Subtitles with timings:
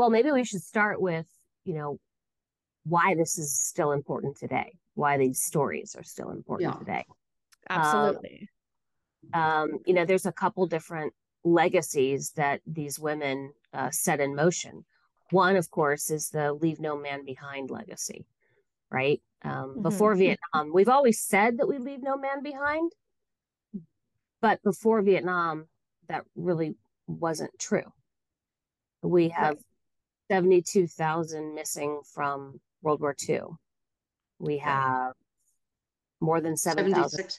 [0.00, 1.26] well, maybe we should start with,
[1.66, 1.98] you know,
[2.84, 6.78] why this is still important today, why these stories are still important yeah.
[6.78, 7.04] today.
[7.68, 8.48] Absolutely.
[9.34, 11.12] Um, um, you know, there's a couple different
[11.44, 14.86] legacies that these women uh, set in motion.
[15.32, 18.24] One, of course, is the leave no man behind legacy,
[18.90, 19.20] right?
[19.42, 19.82] Um, mm-hmm.
[19.82, 22.90] Before Vietnam, we've always said that we leave no man behind,
[24.40, 25.66] but before Vietnam,
[26.08, 26.74] that really
[27.06, 27.92] wasn't true.
[29.02, 29.64] We have right.
[30.30, 33.40] 72,000 missing from World War II.
[34.38, 35.14] We have
[36.20, 37.36] more than 7,000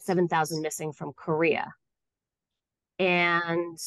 [0.00, 1.72] 7,000 missing from Korea.
[2.98, 3.78] And,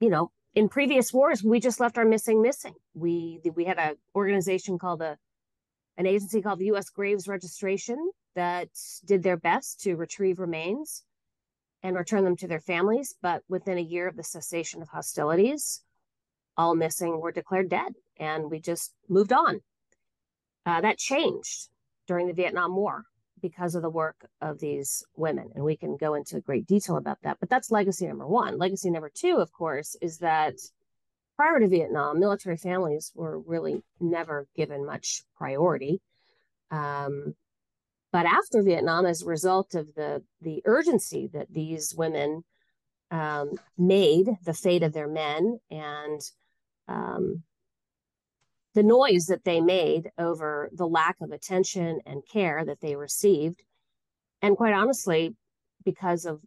[0.00, 2.74] you know, in previous wars, we just left our missing missing.
[2.92, 5.16] We we had an organization called the
[5.96, 6.90] an agency called the U.S.
[6.90, 8.68] Graves Registration that
[9.06, 11.04] did their best to retrieve remains
[11.82, 13.14] and return them to their families.
[13.22, 15.82] But within a year of the cessation of hostilities,
[16.56, 19.60] all missing were declared dead, and we just moved on.
[20.64, 21.68] Uh, that changed
[22.06, 23.04] during the Vietnam War
[23.40, 25.50] because of the work of these women.
[25.54, 27.36] And we can go into great detail about that.
[27.38, 28.58] But that's legacy number one.
[28.58, 30.54] Legacy number two, of course, is that
[31.36, 36.00] prior to Vietnam, military families were really never given much priority.
[36.70, 37.34] Um,
[38.12, 42.44] but after Vietnam, as a result of the the urgency that these women
[43.10, 46.20] um, made the fate of their men and
[46.88, 47.42] um,
[48.74, 53.62] the noise that they made over the lack of attention and care that they received.
[54.42, 55.34] And quite honestly,
[55.84, 56.40] because of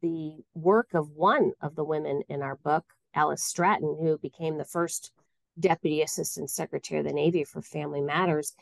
[0.00, 2.84] the work of one of the women in our book,
[3.14, 5.12] Alice Stratton, who became the first
[5.58, 8.54] Deputy Assistant Secretary of the Navy for Family Matters.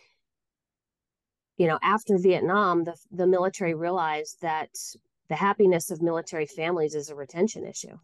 [1.56, 4.70] You know, after Vietnam, the, the military realized that
[5.28, 7.98] the happiness of military families is a retention issue.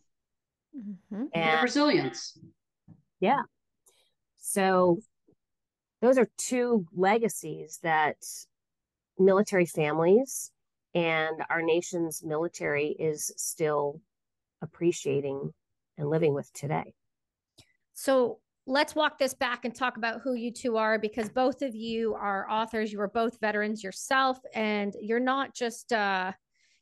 [0.77, 1.25] Mm-hmm.
[1.33, 2.39] And resilience.
[3.21, 3.43] Yeah.
[4.37, 5.01] So
[6.03, 8.17] those are two legacies that
[9.19, 10.51] military families
[10.95, 14.01] and our nation's military is still
[14.63, 15.53] appreciating
[15.99, 16.95] and living with today.
[17.95, 21.75] So let's walk this back and talk about who you two are because both of
[21.75, 22.93] you are authors.
[22.93, 26.33] You are both veterans yourself, and you're not just uh,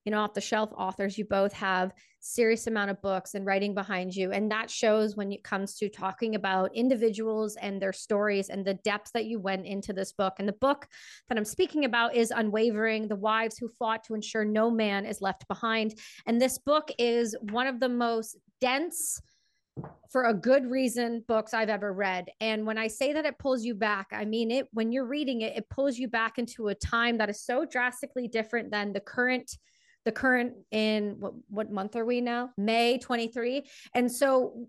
[0.05, 1.93] you know off the shelf authors you both have
[2.25, 4.33] serious amount of books and writing behind you.
[4.33, 8.75] And that shows when it comes to talking about individuals and their stories and the
[8.75, 10.35] depth that you went into this book.
[10.39, 10.89] And the book
[11.29, 15.21] that i'm speaking about is unwavering the wives who fought to ensure no man is
[15.21, 15.99] left behind.
[16.27, 19.21] And this book is one of the most dense
[20.11, 22.31] for a good reason books I've ever read.
[22.41, 25.43] And when I say that it pulls you back, I mean it when you're reading
[25.43, 29.01] it, it pulls you back into a time that is so drastically different than the
[29.01, 29.59] current
[30.05, 32.51] the current in what, what month are we now?
[32.57, 33.65] May 23.
[33.95, 34.67] And so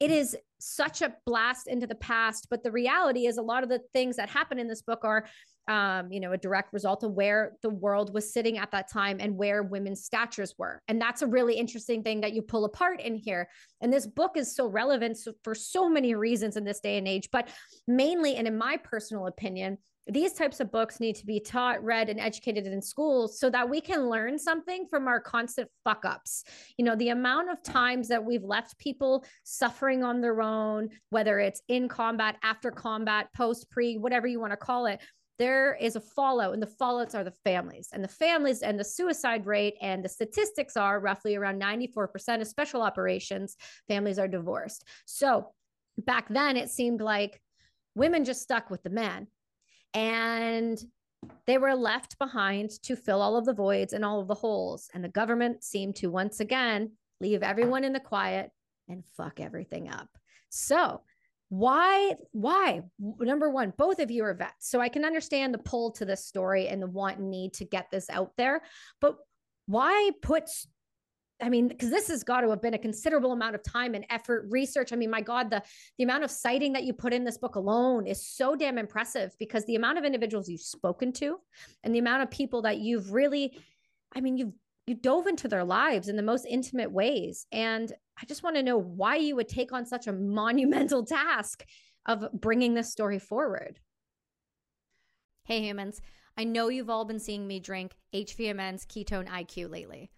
[0.00, 3.68] it is such a blast into the past but the reality is a lot of
[3.68, 5.24] the things that happen in this book are
[5.68, 9.18] um, you know a direct result of where the world was sitting at that time
[9.20, 13.00] and where women's statures were and that's a really interesting thing that you pull apart
[13.00, 13.48] in here
[13.80, 17.28] and this book is so relevant for so many reasons in this day and age
[17.32, 17.48] but
[17.86, 22.08] mainly and in my personal opinion these types of books need to be taught, read,
[22.08, 26.44] and educated in schools so that we can learn something from our constant fuck ups.
[26.78, 31.38] You know, the amount of times that we've left people suffering on their own, whether
[31.38, 35.00] it's in combat, after combat, post, pre, whatever you want to call it,
[35.38, 38.84] there is a fallout, and the fallouts are the families and the families and the
[38.84, 39.74] suicide rate.
[39.80, 43.56] And the statistics are roughly around 94% of special operations
[43.88, 44.84] families are divorced.
[45.06, 45.52] So
[45.96, 47.40] back then, it seemed like
[47.94, 49.28] women just stuck with the man
[49.94, 50.82] and
[51.46, 54.88] they were left behind to fill all of the voids and all of the holes.
[54.94, 58.50] And the government seemed to once again leave everyone in the quiet
[58.88, 60.08] and fuck everything up.
[60.48, 61.02] So,
[61.50, 65.90] why why number one both of you are vets so i can understand the pull
[65.90, 68.62] to this story and the want and need to get this out there
[69.00, 69.16] but
[69.66, 70.44] why put
[71.42, 74.04] I mean, because this has got to have been a considerable amount of time and
[74.10, 74.92] effort, research.
[74.92, 75.62] I mean, my God, the
[75.98, 79.34] the amount of citing that you put in this book alone is so damn impressive
[79.38, 81.38] because the amount of individuals you've spoken to
[81.82, 83.58] and the amount of people that you've really,
[84.14, 84.52] I mean, you've
[84.90, 87.46] you dove into their lives in the most intimate ways.
[87.52, 91.64] And I just want to know why you would take on such a monumental task
[92.06, 93.78] of bringing this story forward.
[95.44, 96.00] Hey, humans.
[96.36, 100.10] I know you've all been seeing me drink HVMN's Ketone IQ lately.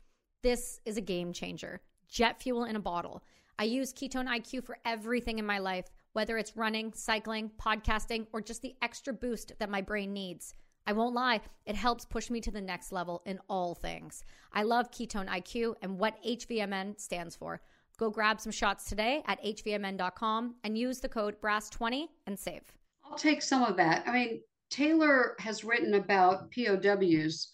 [0.42, 1.80] This is a game changer.
[2.08, 3.22] Jet fuel in a bottle.
[3.60, 8.40] I use Ketone IQ for everything in my life, whether it's running, cycling, podcasting, or
[8.40, 10.54] just the extra boost that my brain needs.
[10.84, 14.24] I won't lie, it helps push me to the next level in all things.
[14.52, 17.60] I love Ketone IQ and what HVMN stands for
[17.98, 22.62] Go grab some shots today at hvmn.com and use the code BRASS20 and save.
[23.04, 24.02] I'll take some of that.
[24.08, 24.40] I mean,
[24.70, 27.51] Taylor has written about POWs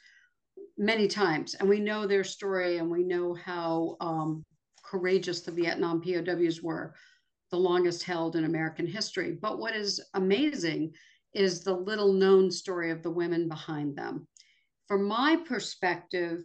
[0.79, 4.45] many times, and we know their story and we know how um,
[4.85, 6.95] courageous the Vietnam POWs were,
[7.51, 9.33] the longest held in American history.
[9.33, 10.95] But what is amazing
[11.35, 14.27] is the little known story of the women behind them.
[14.87, 16.45] From my perspective,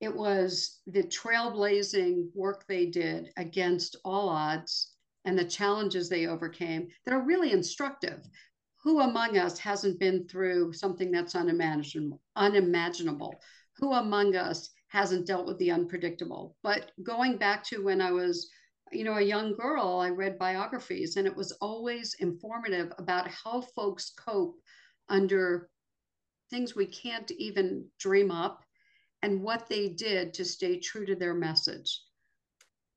[0.00, 4.92] it was the trailblazing work they did against all odds
[5.24, 8.20] and the challenges they overcame that are really instructive.
[8.86, 12.22] Who among us hasn't been through something that's unimaginable?
[12.36, 13.34] unimaginable?
[13.78, 16.56] Who among us hasn't dealt with the unpredictable?
[16.62, 18.48] But going back to when I was
[18.92, 23.60] you know, a young girl, I read biographies, and it was always informative about how
[23.60, 24.60] folks cope
[25.08, 25.68] under
[26.50, 28.62] things we can't even dream up
[29.22, 32.02] and what they did to stay true to their message.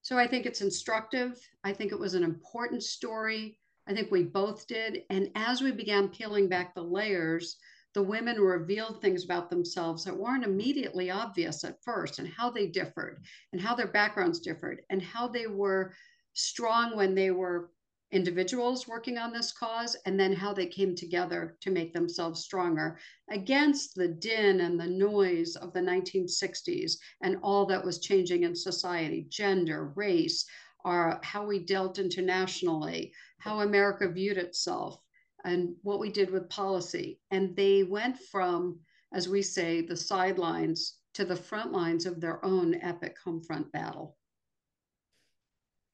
[0.03, 1.39] So I think it's instructive.
[1.63, 3.58] I think it was an important story.
[3.89, 5.01] I think we both did.
[5.09, 7.57] And as we began peeling back the layers,
[7.95, 12.67] the women revealed things about themselves that weren't immediately obvious at first and how they
[12.67, 15.91] differed and how their backgrounds differed and how they were
[16.33, 17.71] strong when they were
[18.11, 22.97] individuals working on this cause and then how they came together to make themselves stronger
[23.31, 28.55] against the din and the noise of the 1960s and all that was changing in
[28.55, 30.45] society gender race
[30.85, 34.99] our, how we dealt internationally how america viewed itself
[35.43, 37.19] and what we did with policy.
[37.31, 38.79] And they went from,
[39.13, 43.71] as we say, the sidelines to the front lines of their own epic home front
[43.71, 44.17] battle.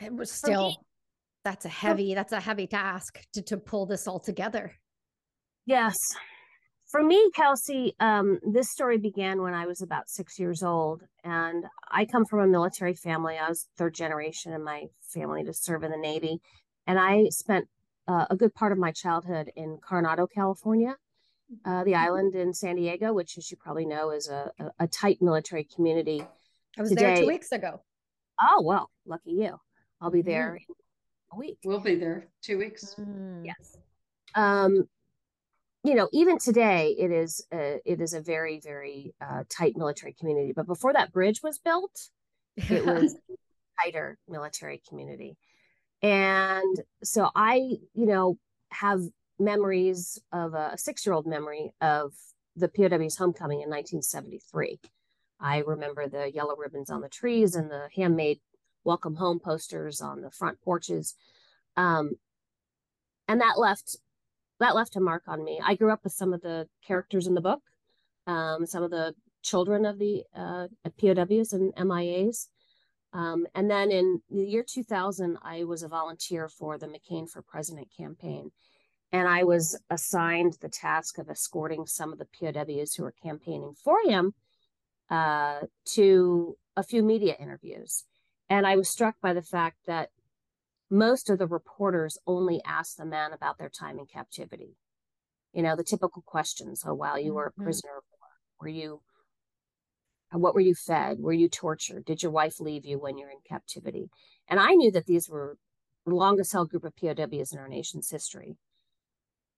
[0.01, 0.75] It was still
[1.44, 4.74] that's a heavy that's a heavy task to, to pull this all together.
[5.65, 5.95] Yes.
[6.91, 11.01] For me, Kelsey, um, this story began when I was about six years old.
[11.24, 13.38] And I come from a military family.
[13.38, 14.83] I was third generation in my
[15.13, 16.39] family to serve in the Navy.
[16.87, 17.67] And I spent
[18.07, 20.95] uh, a good part of my childhood in Coronado, California,
[21.65, 22.03] uh, the mm-hmm.
[22.03, 25.63] island in San Diego, which, as you probably know, is a, a, a tight military
[25.63, 26.25] community.
[26.77, 27.81] I was Today, there two weeks ago.
[28.41, 29.59] Oh, well, lucky you.
[30.01, 30.69] I'll be there mm.
[30.69, 30.75] in
[31.31, 31.57] a week.
[31.63, 32.95] We'll be there two weeks.
[32.99, 33.45] Mm.
[33.45, 33.77] Yes.
[34.35, 34.88] Um,
[35.83, 40.13] you know, even today, it is a, it is a very, very uh, tight military
[40.13, 40.51] community.
[40.53, 42.09] But before that bridge was built,
[42.57, 43.15] it was
[43.81, 45.38] tighter military community.
[46.05, 47.55] And so I,
[47.95, 48.37] you know,
[48.69, 49.01] have
[49.39, 52.13] memories of a six year old memory of
[52.55, 54.79] the POW's homecoming in 1973.
[55.39, 58.39] I remember the yellow ribbons on the trees and the handmade
[58.83, 61.15] welcome home posters on the front porches.
[61.75, 62.11] Um,
[63.27, 63.97] and that left
[64.59, 65.59] that left a mark on me.
[65.65, 67.63] I grew up with some of the characters in the book,
[68.27, 70.67] um, some of the children of the uh,
[71.01, 72.47] POWs and MIAs.
[73.15, 77.41] Um, and then in the year 2000, I was a volunteer for the McCain for
[77.41, 78.51] President campaign.
[79.13, 83.73] And I was assigned the task of escorting some of the POWs who were campaigning
[83.81, 84.33] for him
[85.09, 85.62] uh,
[85.94, 88.03] to a few media interviews.
[88.50, 90.09] And I was struck by the fact that
[90.89, 94.75] most of the reporters only asked the men about their time in captivity.
[95.53, 96.83] You know, the typical questions.
[96.85, 97.63] Oh, while you were a mm-hmm.
[97.63, 98.29] prisoner of war,
[98.59, 99.01] were you
[100.42, 101.20] what were you fed?
[101.20, 102.06] Were you tortured?
[102.06, 104.10] Did your wife leave you when you're in captivity?
[104.48, 105.58] And I knew that these were
[106.06, 108.58] the longest held group of POWs in our nation's history.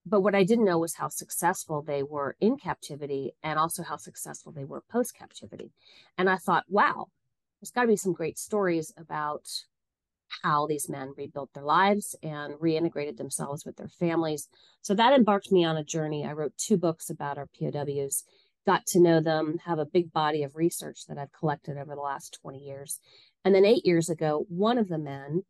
[0.06, 3.96] But what I didn't know was how successful they were in captivity and also how
[3.96, 5.72] successful they were post captivity.
[6.16, 7.08] And I thought, wow,
[7.60, 9.48] there's got to be some great stories about
[10.42, 14.48] how these men rebuilt their lives and reintegrated themselves with their families.
[14.82, 16.24] So that embarked me on a journey.
[16.24, 18.24] I wrote two books about our POWs
[18.68, 22.02] got to know them, have a big body of research that I've collected over the
[22.02, 23.00] last 20 years.
[23.42, 25.44] And then eight years ago, one of the men,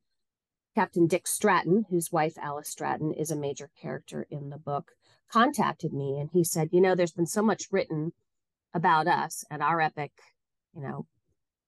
[0.76, 4.92] Captain Dick Stratton, whose wife Alice Stratton is a major character in the book,
[5.28, 8.12] contacted me and he said, You know, there's been so much written
[8.72, 10.12] about us and our epic,
[10.72, 11.06] you know,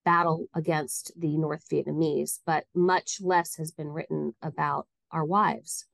[0.05, 5.87] battle against the North Vietnamese, but much less has been written about our wives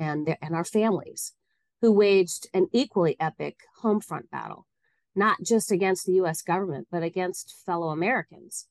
[0.00, 1.34] and their, and our families
[1.80, 4.66] who waged an equally epic home front battle
[5.14, 8.68] not just against the US government, but against fellow Americans.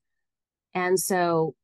[0.73, 1.55] And so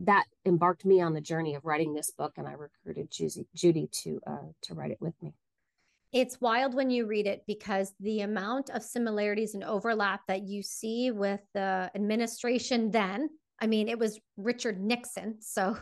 [0.00, 3.10] that embarked me on the journey of writing this book, and I recruited
[3.54, 5.34] Judy, to uh, to write it with me.
[6.12, 10.62] It's wild when you read it because the amount of similarities and overlap that you
[10.62, 13.28] see with the administration then.
[13.60, 15.76] I mean, it was Richard Nixon, so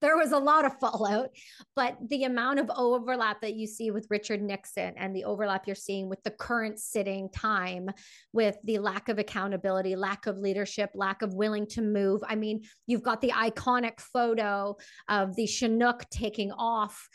[0.00, 1.30] there was a lot of fallout,
[1.74, 5.76] but the amount of overlap that you see with Richard Nixon and the overlap you're
[5.76, 7.90] seeing with the current sitting time,
[8.32, 12.22] with the lack of accountability, lack of leadership, lack of willing to move.
[12.26, 14.76] I mean, you've got the iconic photo
[15.08, 17.08] of the Chinook taking off.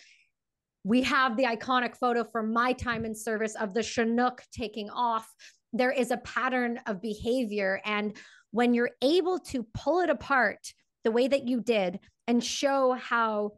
[0.84, 5.32] We have the iconic photo from my time in service of the Chinook taking off.
[5.72, 7.82] There is a pattern of behavior.
[7.86, 8.18] And
[8.52, 10.60] when you're able to pull it apart
[11.04, 13.54] the way that you did, and show how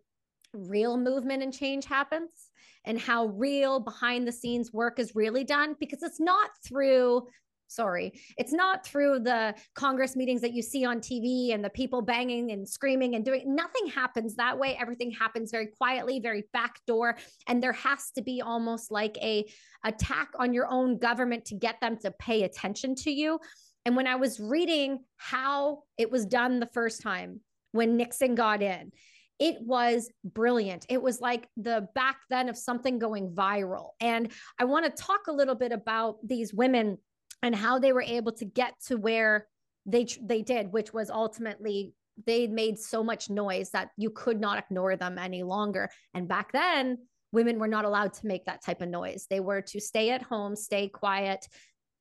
[0.54, 2.50] real movement and change happens
[2.86, 7.28] and how real behind the scenes work is really done because it's not through
[7.68, 12.00] sorry it's not through the congress meetings that you see on tv and the people
[12.00, 14.78] banging and screaming and doing nothing happens that way.
[14.80, 17.18] Everything happens very quietly very backdoor
[17.48, 19.46] and there has to be almost like a
[19.84, 23.40] attack on your own government to get them to pay attention to you.
[23.84, 27.40] And when i was reading how it was done the first time
[27.76, 28.92] when Nixon got in.
[29.38, 30.86] It was brilliant.
[30.88, 33.90] It was like the back then of something going viral.
[34.00, 36.98] And I want to talk a little bit about these women
[37.44, 39.48] and how they were able to get to where
[39.86, 41.94] they they did, which was ultimately
[42.26, 45.90] they made so much noise that you could not ignore them any longer.
[46.14, 47.00] And back then,
[47.34, 49.28] women were not allowed to make that type of noise.
[49.30, 51.46] They were to stay at home, stay quiet,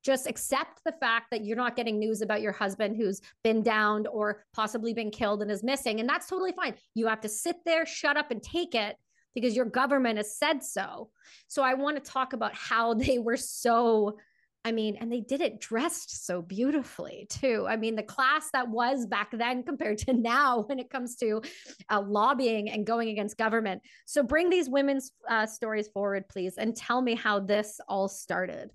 [0.04, 4.06] just accept the fact that you're not getting news about your husband who's been downed
[4.06, 5.98] or possibly been killed and is missing.
[5.98, 6.74] And that's totally fine.
[6.94, 8.96] You have to sit there, shut up, and take it
[9.34, 11.10] because your government has said so.
[11.48, 14.18] So I want to talk about how they were so.
[14.66, 17.66] I mean, and they did it dressed so beautifully too.
[17.68, 21.42] I mean, the class that was back then compared to now when it comes to
[21.90, 23.82] uh, lobbying and going against government.
[24.06, 28.70] So bring these women's uh, stories forward, please, and tell me how this all started.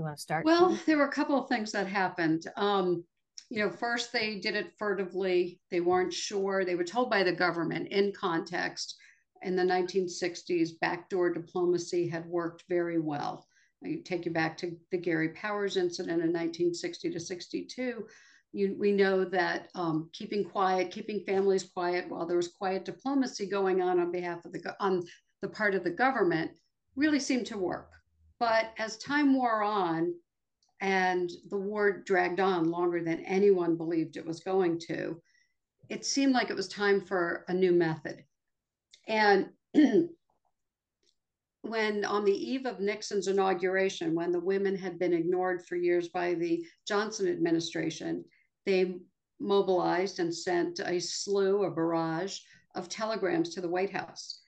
[0.00, 0.46] You want to start?
[0.46, 2.46] Well, there were a couple of things that happened.
[2.56, 3.04] Um,
[3.50, 5.60] you know, first they did it furtively.
[5.70, 6.64] They weren't sure.
[6.64, 8.96] They were told by the government in context.
[9.42, 13.46] In the 1960s, backdoor diplomacy had worked very well.
[13.84, 18.06] I take you back to the Gary Powers incident in 1960 to 62.
[18.52, 23.44] You, we know that um, keeping quiet, keeping families quiet while there was quiet diplomacy
[23.44, 25.02] going on on behalf of the on
[25.42, 26.52] the part of the government
[26.96, 27.99] really seemed to work.
[28.40, 30.14] But as time wore on
[30.80, 35.20] and the war dragged on longer than anyone believed it was going to,
[35.90, 38.24] it seemed like it was time for a new method.
[39.06, 39.50] And
[41.62, 46.08] when on the eve of Nixon's inauguration, when the women had been ignored for years
[46.08, 48.24] by the Johnson administration,
[48.64, 49.00] they
[49.38, 52.38] mobilized and sent a slew, a barrage
[52.74, 54.40] of telegrams to the White House,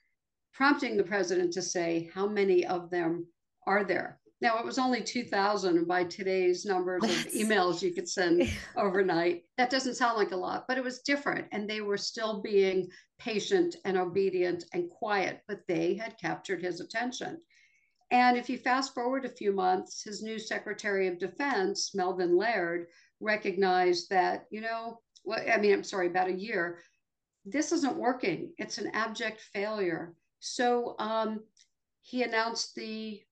[0.55, 3.27] prompting the president to say how many of them
[3.67, 4.19] are there.
[4.43, 9.45] Now, it was only 2,000, and by today's numbers of emails you could send overnight,
[9.57, 11.47] that doesn't sound like a lot, but it was different.
[11.53, 12.89] And they were still being
[13.21, 17.41] patient and obedient and quiet, but they had captured his attention.
[18.11, 22.89] And if you fast forward a few months, his new Secretary of Defense, Melvin Laird,
[23.21, 26.81] recognized that, you know, well, I mean, I'm sorry, about a year,
[27.45, 28.53] this isn't working.
[28.59, 30.15] It's an abject failure.
[30.41, 31.45] So um,
[32.01, 33.23] he announced the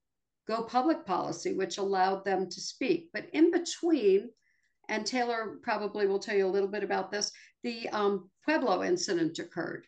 [0.51, 3.09] go public policy, which allowed them to speak.
[3.13, 4.31] But in between,
[4.89, 7.31] and Taylor probably will tell you a little bit about this,
[7.63, 9.87] the um, Pueblo incident occurred.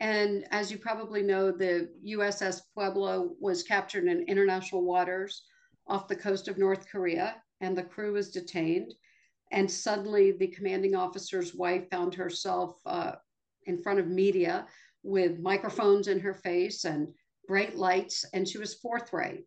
[0.00, 5.44] And as you probably know, the USS Pueblo was captured in international waters
[5.86, 8.92] off the coast of North Korea, and the crew was detained.
[9.52, 13.12] And suddenly, the commanding officer's wife found herself uh,
[13.66, 14.66] in front of media
[15.04, 17.06] with microphones in her face and
[17.46, 19.44] bright lights, and she was forthright.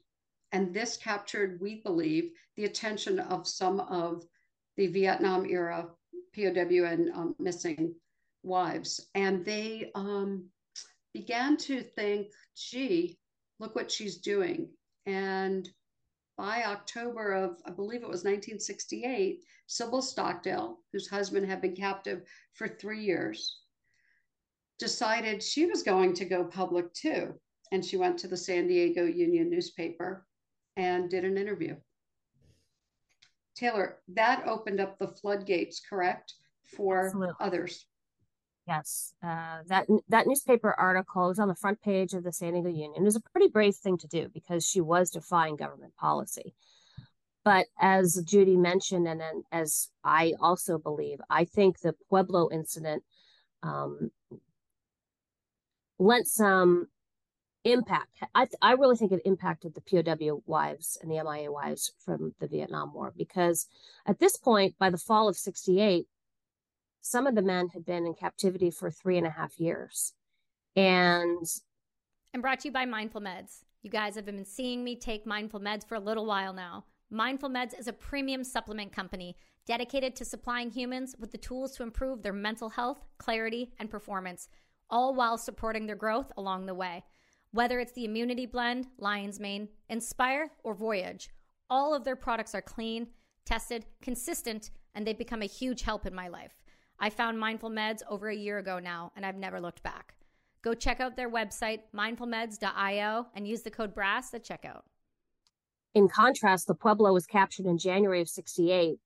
[0.56, 4.24] And this captured, we believe, the attention of some of
[4.78, 5.90] the Vietnam era
[6.34, 7.94] POW and um, missing
[8.42, 9.10] wives.
[9.16, 10.46] And they um,
[11.14, 13.20] began to think, gee,
[13.60, 14.70] look what she's doing.
[15.06, 15.68] And
[16.38, 22.22] by October of, I believe it was 1968, Sybil Stockdale, whose husband had been captive
[22.54, 23.60] for three years,
[24.80, 27.34] decided she was going to go public too.
[27.74, 30.26] And she went to the San Diego Union newspaper
[30.78, 31.76] and did an interview.
[33.56, 36.34] Taylor, that opened up the floodgates, correct,
[36.76, 37.36] for Absolutely.
[37.40, 37.86] others.
[38.68, 42.70] Yes, uh, that that newspaper article was on the front page of the San Diego
[42.70, 42.94] Union.
[42.96, 46.56] It was a pretty brave thing to do because she was defying government policy.
[47.44, 53.04] But as Judy mentioned, and then as I also believe, I think the Pueblo incident
[53.62, 54.10] um,
[56.00, 56.88] lent some
[57.66, 58.24] impact.
[58.34, 62.48] I, I really think it impacted the POW wives and the MIA wives from the
[62.48, 63.68] Vietnam War because
[64.06, 66.06] at this point, by the fall of 68,
[67.02, 70.14] some of the men had been in captivity for three and a half years.
[70.76, 71.46] And
[72.34, 73.64] and brought to you by Mindful Meds.
[73.82, 76.86] You guys have been seeing me take Mindful Meds for a little while now.
[77.10, 81.84] Mindful Meds is a premium supplement company dedicated to supplying humans with the tools to
[81.84, 84.50] improve their mental health, clarity, and performance,
[84.90, 87.04] all while supporting their growth along the way.
[87.56, 91.30] Whether it's the Immunity Blend, Lion's Mane, Inspire, or Voyage,
[91.70, 93.08] all of their products are clean,
[93.46, 96.52] tested, consistent, and they've become a huge help in my life.
[97.00, 100.16] I found Mindful Meds over a year ago now, and I've never looked back.
[100.64, 104.82] Go check out their website, mindfulmeds.io, and use the code BRASS at checkout.
[105.94, 109.00] In contrast, the Pueblo was captured in January of 68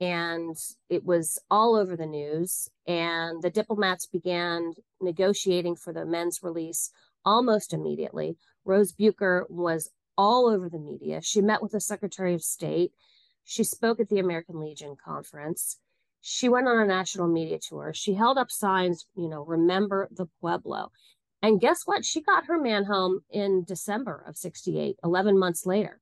[0.00, 0.56] and
[0.88, 2.70] it was all over the news.
[2.86, 6.90] And the diplomats began negotiating for the men's release
[7.24, 8.36] almost immediately.
[8.64, 11.20] Rose Bucher was all over the media.
[11.22, 12.92] She met with the Secretary of State.
[13.44, 15.78] She spoke at the American Legion conference.
[16.20, 17.92] She went on a national media tour.
[17.94, 20.92] She held up signs, you know, remember the Pueblo.
[21.42, 22.04] And guess what?
[22.04, 26.00] She got her man home in December of 68, 11 months later.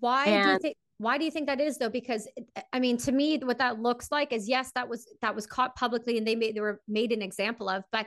[0.00, 1.90] Why and, do you think why do you think that is though?
[1.90, 2.28] Because
[2.72, 5.74] i mean to me what that looks like is yes that was that was caught
[5.76, 8.06] publicly and they made they were made an example of but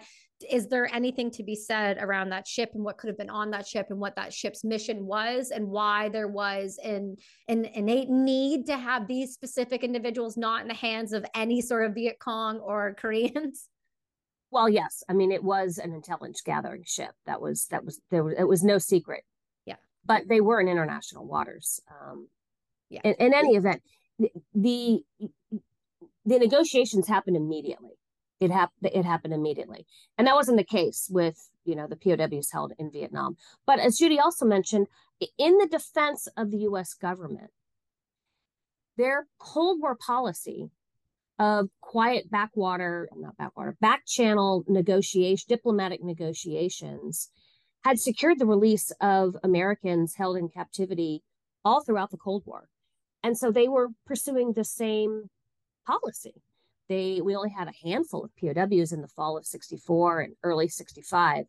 [0.49, 3.51] is there anything to be said around that ship and what could have been on
[3.51, 7.15] that ship and what that ship's mission was and why there was an
[7.47, 11.85] an innate need to have these specific individuals not in the hands of any sort
[11.85, 13.67] of viet cong or koreans?
[14.51, 15.03] Well yes.
[15.09, 17.11] I mean it was an intelligence gathering ship.
[17.25, 19.23] That was that was there was it was no secret.
[19.65, 19.75] Yeah.
[20.05, 22.27] But they were in international waters um
[22.89, 23.01] yeah.
[23.03, 23.81] In, in any event,
[24.17, 25.03] the, the
[26.25, 27.91] the negotiations happened immediately.
[28.39, 28.91] It happened.
[28.93, 29.85] It happened immediately,
[30.17, 33.35] and that wasn't the case with you know the POWs held in Vietnam.
[33.65, 34.87] But as Judy also mentioned,
[35.37, 36.93] in the defense of the U.S.
[36.93, 37.51] government,
[38.97, 40.71] their Cold War policy
[41.37, 47.29] of quiet backwater, not backwater, back channel negotiation, diplomatic negotiations,
[47.83, 51.23] had secured the release of Americans held in captivity
[51.63, 52.67] all throughout the Cold War.
[53.23, 55.29] And so they were pursuing the same
[55.85, 56.35] policy.
[56.87, 60.67] They we only had a handful of POWs in the fall of 64 and early
[60.67, 61.45] 65.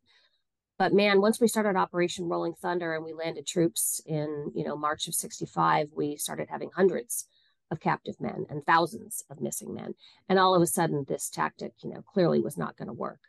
[0.78, 4.76] But man, once we started Operation Rolling Thunder and we landed troops in, you know,
[4.76, 7.26] March of 65, we started having hundreds
[7.70, 9.94] of captive men and thousands of missing men.
[10.28, 13.20] And all of a sudden this tactic, you know, clearly was not going to work.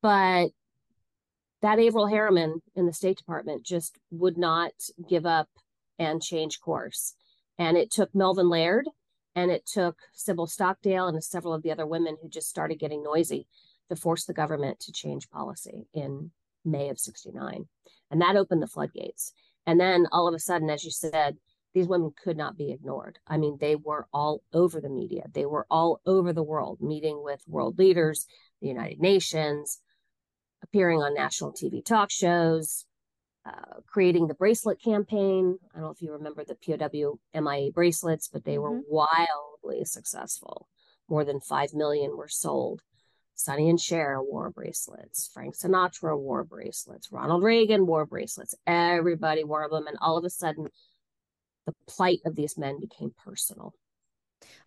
[0.00, 0.50] But
[1.60, 4.72] that Averell Harriman in the State Department just would not
[5.08, 5.48] give up
[5.98, 7.14] and change course.
[7.60, 8.86] And it took Melvin Laird
[9.36, 13.02] and it took Sybil Stockdale and several of the other women who just started getting
[13.02, 13.46] noisy
[13.90, 16.30] to force the government to change policy in
[16.64, 17.66] May of 69.
[18.10, 19.34] And that opened the floodgates.
[19.66, 21.36] And then all of a sudden, as you said,
[21.74, 23.18] these women could not be ignored.
[23.26, 27.22] I mean, they were all over the media, they were all over the world, meeting
[27.22, 28.26] with world leaders,
[28.62, 29.80] the United Nations,
[30.62, 32.86] appearing on national TV talk shows,
[33.46, 35.58] uh, creating the bracelet campaign.
[35.74, 38.82] I don't know if you remember the POW MIA bracelets, but they were mm-hmm.
[38.88, 40.68] wildly successful.
[41.08, 42.82] More than 5 million were sold.
[43.34, 45.30] Sonny and Cher wore bracelets.
[45.32, 47.10] Frank Sinatra wore bracelets.
[47.10, 48.54] Ronald Reagan wore bracelets.
[48.66, 49.86] Everybody wore them.
[49.86, 50.68] And all of a sudden,
[51.66, 53.72] the plight of these men became personal.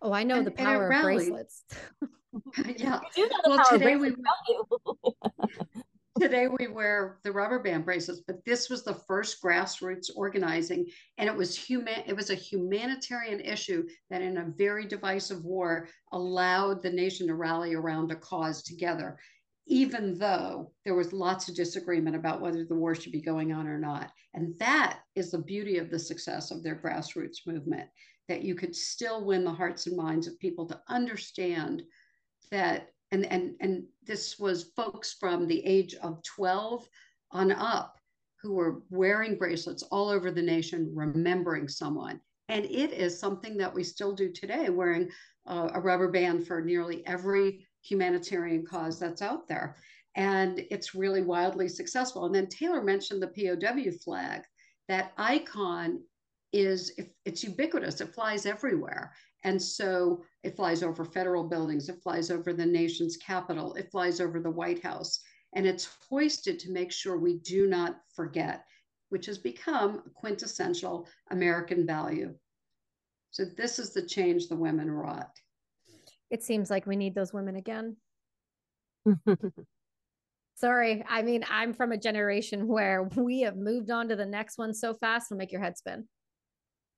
[0.01, 1.63] Oh, I know and, the power of bracelets.
[2.77, 2.99] yeah.
[3.45, 4.09] well, today we
[6.19, 11.27] today we wear the rubber band bracelets, but this was the first grassroots organizing, and
[11.27, 12.03] it was human.
[12.05, 17.35] It was a humanitarian issue that, in a very divisive war, allowed the nation to
[17.35, 19.17] rally around a cause together,
[19.65, 23.67] even though there was lots of disagreement about whether the war should be going on
[23.67, 24.11] or not.
[24.33, 27.89] And that is the beauty of the success of their grassroots movement.
[28.29, 31.83] That you could still win the hearts and minds of people to understand
[32.51, 36.87] that and and and this was folks from the age of 12
[37.31, 37.95] on up
[38.41, 42.19] who were wearing bracelets all over the nation remembering someone.
[42.49, 45.09] And it is something that we still do today wearing
[45.47, 49.77] uh, a rubber band for nearly every humanitarian cause that's out there.
[50.15, 52.25] And it's really wildly successful.
[52.25, 53.55] And then taylor mentioned the pow
[54.03, 54.41] flag.
[54.89, 56.01] That icon
[56.51, 58.01] is it's ubiquitous.
[58.01, 59.13] It flies everywhere
[59.43, 64.21] and so it flies over federal buildings, it flies over the nation's capital, it flies
[64.21, 65.19] over the White House,
[65.53, 68.65] and it's hoisted to make sure we do not forget,
[69.09, 72.33] which has become a quintessential American value.
[73.31, 75.39] So this is the change the women wrought.
[76.29, 77.97] It seems like we need those women again.
[80.55, 81.03] Sorry.
[81.09, 84.73] I mean, I'm from a generation where we have moved on to the next one
[84.73, 86.07] so fast it'll make your head spin.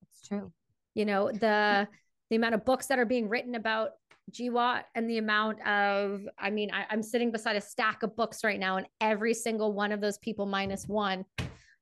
[0.10, 0.52] It's true.
[0.94, 1.88] You know, the
[2.30, 3.92] the amount of books that are being written about
[4.32, 8.44] GWOT and the amount of, I mean, I, I'm sitting beside a stack of books
[8.44, 11.26] right now, and every single one of those people minus one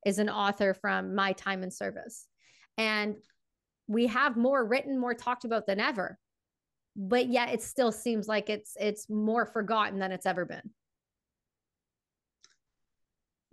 [0.04, 2.26] is an author from my time in service.
[2.76, 3.16] And
[3.86, 6.18] we have more written, more talked about than ever.
[6.96, 10.70] But yet it still seems like it's it's more forgotten than it's ever been.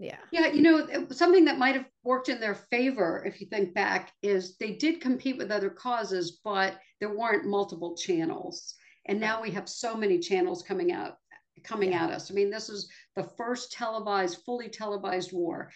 [0.02, 0.18] Yeah.
[0.32, 4.12] Yeah, you know, something that might have worked in their favor, if you think back,
[4.24, 8.74] is they did compete with other causes, but there weren't multiple channels.
[9.06, 11.18] And now we have so many channels coming out
[11.64, 12.06] coming yeah.
[12.06, 12.32] at us.
[12.32, 15.70] I mean, this is the first televised, fully televised war.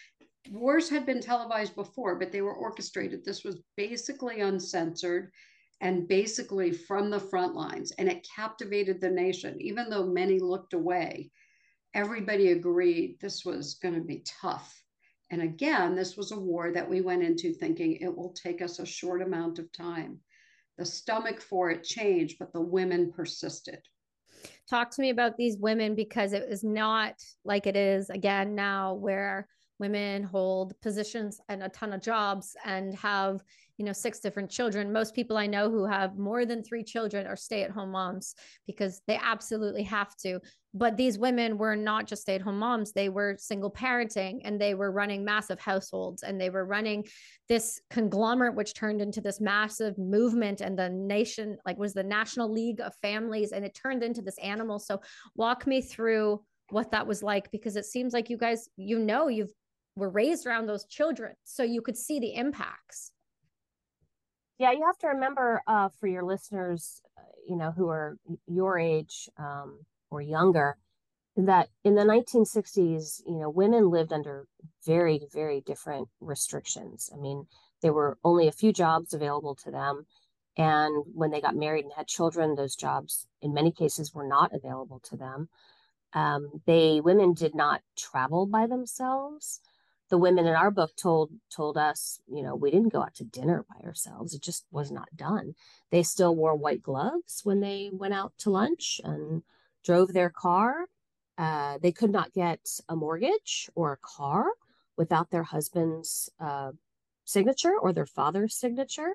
[0.50, 3.24] Wars had been televised before, but they were orchestrated.
[3.24, 5.30] This was basically uncensored
[5.80, 10.72] and basically from the front lines, and it captivated the nation, even though many looked
[10.72, 11.30] away
[11.96, 14.82] everybody agreed this was going to be tough.
[15.30, 18.78] And again, this was a war that we went into thinking it will take us
[18.78, 20.20] a short amount of time.
[20.76, 23.80] The stomach for it changed, but the women persisted.
[24.68, 27.14] Talk to me about these women because it is not
[27.46, 32.94] like it is again now, where women hold positions and a ton of jobs and
[32.94, 33.42] have
[33.78, 34.92] you know six different children.
[34.92, 38.34] Most people i know who have more than three children are stay-at-home moms
[38.66, 40.40] because they absolutely have to.
[40.72, 42.92] But these women were not just stay-at-home moms.
[42.92, 47.04] They were single parenting and they were running massive households and they were running
[47.48, 52.50] this conglomerate which turned into this massive movement and the nation like was the national
[52.50, 54.78] league of families and it turned into this animal.
[54.78, 55.00] So
[55.34, 59.28] walk me through what that was like because it seems like you guys you know
[59.28, 59.52] you've
[59.96, 63.12] were raised around those children so you could see the impacts.
[64.58, 68.78] Yeah you have to remember uh, for your listeners uh, you know who are your
[68.78, 69.80] age um,
[70.10, 70.76] or younger
[71.36, 74.46] that in the 1960s you know women lived under
[74.84, 77.10] very very different restrictions.
[77.12, 77.46] I mean
[77.82, 80.06] there were only a few jobs available to them
[80.56, 84.54] and when they got married and had children those jobs in many cases were not
[84.54, 85.48] available to them.
[86.12, 89.60] Um, they women did not travel by themselves
[90.08, 93.24] the women in our book told told us, you know, we didn't go out to
[93.24, 94.34] dinner by ourselves.
[94.34, 95.54] It just was not done.
[95.90, 99.42] They still wore white gloves when they went out to lunch and
[99.84, 100.86] drove their car.
[101.38, 104.46] Uh, they could not get a mortgage or a car
[104.96, 106.72] without their husband's uh,
[107.24, 109.14] signature or their father's signature.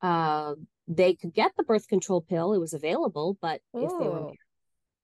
[0.00, 0.54] Uh,
[0.88, 3.84] they could get the birth control pill; it was available, but Ooh.
[3.84, 4.38] if they were married,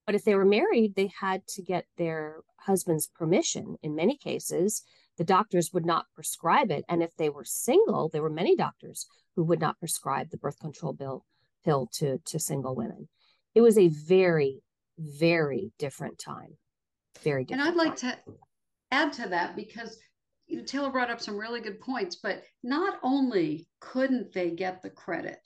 [0.07, 3.77] but if they were married, they had to get their husband's permission.
[3.83, 4.83] In many cases,
[5.19, 6.85] the doctors would not prescribe it.
[6.89, 10.59] And if they were single, there were many doctors who would not prescribe the birth
[10.61, 11.25] control bill,
[11.65, 13.09] pill to, to single women.
[13.55, 14.63] It was a very,
[14.97, 16.57] very different time.
[17.23, 17.69] Very different.
[17.69, 18.15] And I'd like time.
[18.27, 18.33] to
[18.93, 19.99] add to that because
[20.47, 24.83] you know, Taylor brought up some really good points, but not only couldn't they get
[24.83, 25.41] the credit,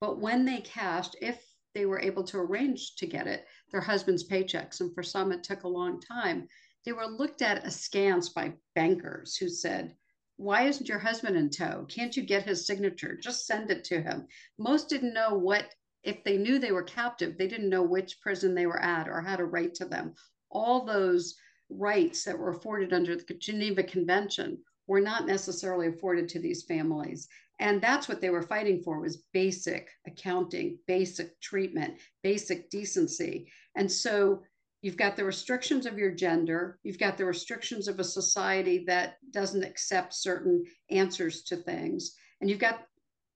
[0.00, 1.42] but when they cashed, if
[1.74, 5.42] they were able to arrange to get it, their husband's paychecks, and for some it
[5.42, 6.46] took a long time,
[6.84, 9.94] they were looked at askance by bankers who said,
[10.36, 11.86] Why isn't your husband in tow?
[11.88, 13.16] Can't you get his signature?
[13.16, 14.26] Just send it to him.
[14.58, 15.66] Most didn't know what,
[16.02, 19.20] if they knew they were captive, they didn't know which prison they were at or
[19.20, 20.14] how to write to them.
[20.50, 21.36] All those
[21.70, 27.28] rights that were afforded under the Geneva Convention were not necessarily afforded to these families
[27.60, 33.90] and that's what they were fighting for was basic accounting basic treatment basic decency and
[33.90, 34.42] so
[34.84, 36.78] You've got the restrictions of your gender.
[36.82, 42.14] You've got the restrictions of a society that doesn't accept certain answers to things.
[42.42, 42.86] And you've got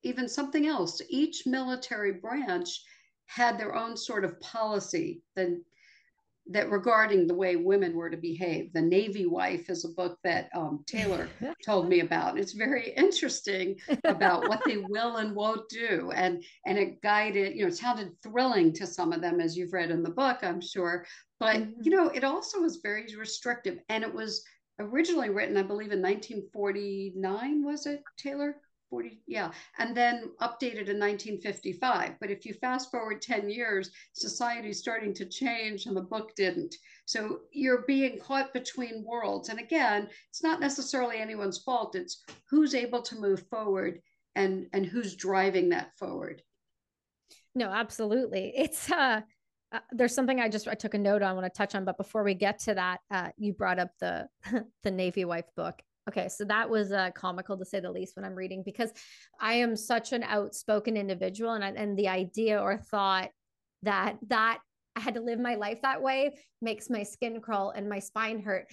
[0.02, 1.00] even something else.
[1.08, 2.82] Each military branch
[3.24, 5.22] had their own sort of policy.
[5.37, 5.64] The
[6.50, 8.72] that regarding the way women were to behave.
[8.72, 11.28] The Navy Wife is a book that um, Taylor
[11.64, 12.38] told me about.
[12.38, 17.54] It's very interesting about what they will and won't do, and and it guided.
[17.54, 20.38] You know, it sounded thrilling to some of them, as you've read in the book,
[20.42, 21.06] I'm sure.
[21.38, 21.82] But mm-hmm.
[21.82, 24.42] you know, it also was very restrictive, and it was
[24.78, 27.64] originally written, I believe, in 1949.
[27.64, 28.56] Was it Taylor?
[28.90, 34.79] 40 yeah and then updated in 1955 but if you fast forward 10 years society's
[34.79, 36.74] starting to change and the book didn't.
[37.07, 39.48] So you're being caught between worlds.
[39.48, 41.94] And again it's not necessarily anyone's fault.
[41.94, 44.01] It's who's able to move forward
[44.35, 46.42] and and who's driving that forward.
[47.55, 48.53] No absolutely.
[48.57, 49.22] It's uh
[49.70, 51.85] uh, there's something I just I took a note on I want to touch on,
[51.85, 54.27] but before we get to that, uh, you brought up the
[54.83, 58.25] the Navy wife book, Okay, so that was uh, comical to say the least when
[58.25, 58.90] I'm reading because
[59.40, 63.31] I am such an outspoken individual, and and the idea or thought
[63.83, 64.61] that that
[64.97, 68.40] I had to live my life that way makes my skin crawl and my spine
[68.40, 68.66] hurt.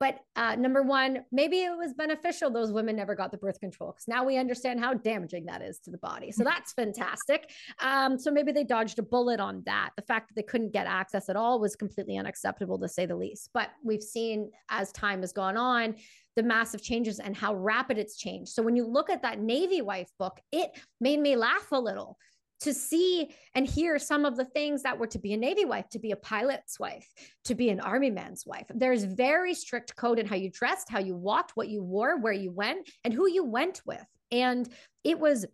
[0.00, 3.92] But uh, number one, maybe it was beneficial those women never got the birth control
[3.92, 6.32] because now we understand how damaging that is to the body.
[6.32, 7.50] So that's fantastic.
[7.80, 9.90] Um, so maybe they dodged a bullet on that.
[9.96, 13.14] The fact that they couldn't get access at all was completely unacceptable to say the
[13.14, 13.50] least.
[13.52, 15.96] But we've seen as time has gone on,
[16.36, 18.52] the massive changes and how rapid it's changed.
[18.52, 22.16] So when you look at that Navy wife book, it made me laugh a little
[22.60, 25.88] to see and hear some of the things that were to be a Navy wife,
[25.90, 27.08] to be a pilot's wife,
[27.44, 28.66] to be an Army man's wife.
[28.68, 32.32] There's very strict code in how you dressed, how you walked, what you wore, where
[32.34, 34.04] you went, and who you went with.
[34.30, 34.68] And
[35.04, 35.46] it was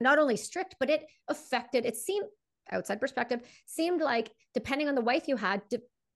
[0.00, 2.26] not only strict, but it affected, it seemed
[2.70, 5.62] outside perspective, seemed like depending on the wife you had,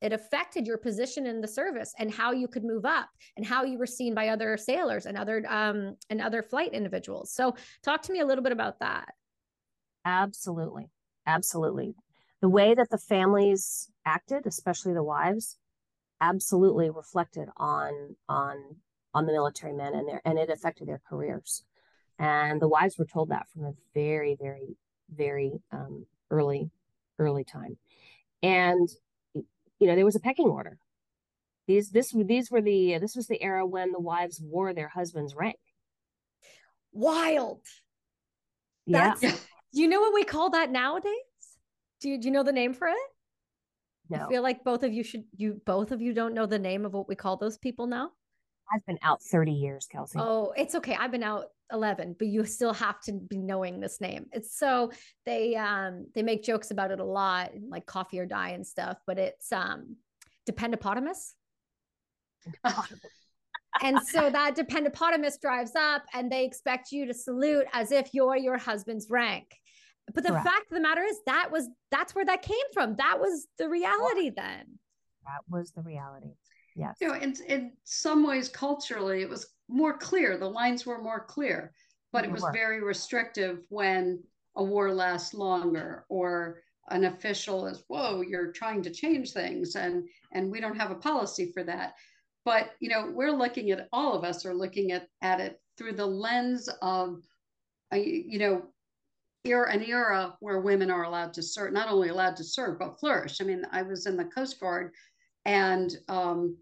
[0.03, 3.65] it affected your position in the service and how you could move up and how
[3.65, 7.33] you were seen by other sailors and other um, and other flight individuals.
[7.33, 9.15] So talk to me a little bit about that.
[10.05, 10.91] Absolutely.
[11.27, 11.95] Absolutely.
[12.41, 15.57] The way that the families acted, especially the wives,
[16.21, 18.57] absolutely reflected on on
[19.15, 21.65] on the military men and their and it affected their careers.
[22.19, 24.77] And the wives were told that from a very, very,
[25.15, 26.71] very um, early,
[27.19, 27.77] early time.
[28.43, 28.89] And
[29.83, 30.79] you know, there was a pecking order.
[31.67, 35.35] These this these were the this was the era when the wives wore their husband's
[35.35, 35.59] rank.
[36.93, 37.63] Wild.
[38.87, 39.35] That's, yeah.
[39.73, 41.13] You know what we call that nowadays?
[42.01, 42.97] Do you, do you know the name for it?
[44.09, 44.27] No.
[44.27, 46.85] I feel like both of you should you both of you don't know the name
[46.85, 48.11] of what we call those people now.
[48.73, 50.19] I've been out 30 years, Kelsey.
[50.19, 50.97] Oh, it's okay.
[50.99, 54.27] I've been out 11, but you still have to be knowing this name.
[54.33, 54.93] It's so
[55.27, 58.99] they um they make jokes about it a lot, like coffee or die and stuff,
[59.07, 59.97] but it's um
[60.51, 61.33] dependapotamus.
[63.83, 68.37] and so that dependapotamus drives up and they expect you to salute as if you're
[68.37, 69.47] your husband's rank.
[70.15, 70.47] But the Correct.
[70.47, 72.97] fact of the matter is that was that's where that came from.
[72.97, 74.79] That was the reality then.
[75.25, 76.33] That was the reality.
[76.75, 76.97] Yes.
[77.01, 80.39] You know, in in some ways culturally it was more clear.
[80.39, 81.73] The lines were more clear,
[82.13, 84.23] but it was very restrictive when
[84.57, 90.09] a war lasts longer or an official is, whoa, you're trying to change things and
[90.33, 91.95] and we don't have a policy for that.
[92.45, 95.93] But you know, we're looking at all of us are looking at, at it through
[95.93, 97.23] the lens of
[97.93, 98.63] you know
[99.45, 102.99] era, an era where women are allowed to serve, not only allowed to serve, but
[102.99, 103.41] flourish.
[103.41, 104.93] I mean, I was in the Coast Guard
[105.45, 106.57] and, um,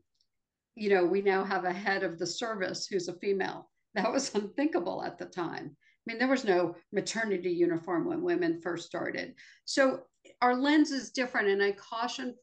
[0.81, 3.69] you know, we now have a head of the service who's a female.
[3.95, 5.77] That was unthinkable at the time.
[5.77, 9.35] I mean, there was no maternity uniform when women first started.
[9.67, 10.05] So
[10.41, 11.49] our lens is different.
[11.49, 12.35] And I caution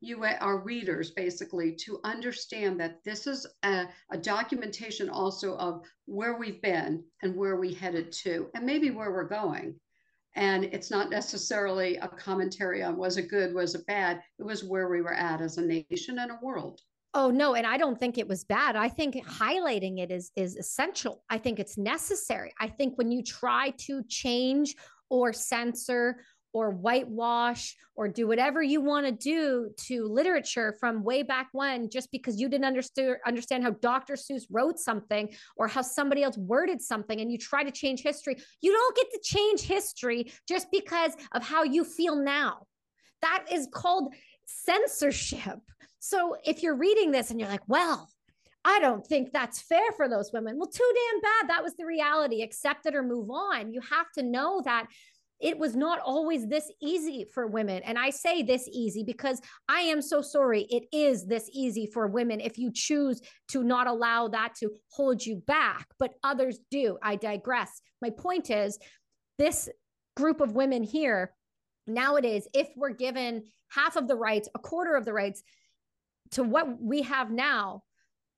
[0.00, 6.38] you, our readers, basically, to understand that this is a, a, documentation also of where
[6.38, 9.74] we've been and where we headed to, and maybe where we're going.
[10.36, 14.22] And it's not necessarily a commentary on was it good, was it bad.
[14.38, 16.80] It was where we were at as a nation and a world.
[17.16, 18.74] Oh no, and I don't think it was bad.
[18.74, 21.22] I think highlighting it is is essential.
[21.30, 22.52] I think it's necessary.
[22.60, 24.74] I think when you try to change
[25.10, 26.16] or censor
[26.52, 31.90] or whitewash or do whatever you want to do to literature from way back when
[31.90, 34.14] just because you didn't understand understand how Dr.
[34.14, 38.36] Seuss wrote something or how somebody else worded something and you try to change history
[38.62, 42.66] you don't get to change history just because of how you feel now
[43.20, 44.14] that is called
[44.46, 45.58] censorship
[46.04, 48.08] so if you're reading this and you're like well
[48.64, 50.56] I don't think that's fair for those women.
[50.56, 51.50] Well, too damn bad.
[51.50, 52.42] That was the reality.
[52.42, 53.74] Accept it or move on.
[53.74, 54.86] You have to know that
[55.38, 57.82] it was not always this easy for women.
[57.82, 60.62] And I say this easy because I am so sorry.
[60.70, 65.24] It is this easy for women if you choose to not allow that to hold
[65.24, 66.96] you back, but others do.
[67.02, 67.82] I digress.
[68.00, 68.78] My point is
[69.36, 69.68] this
[70.16, 71.34] group of women here
[71.86, 75.42] nowadays, if we're given half of the rights, a quarter of the rights
[76.34, 77.82] to what we have now,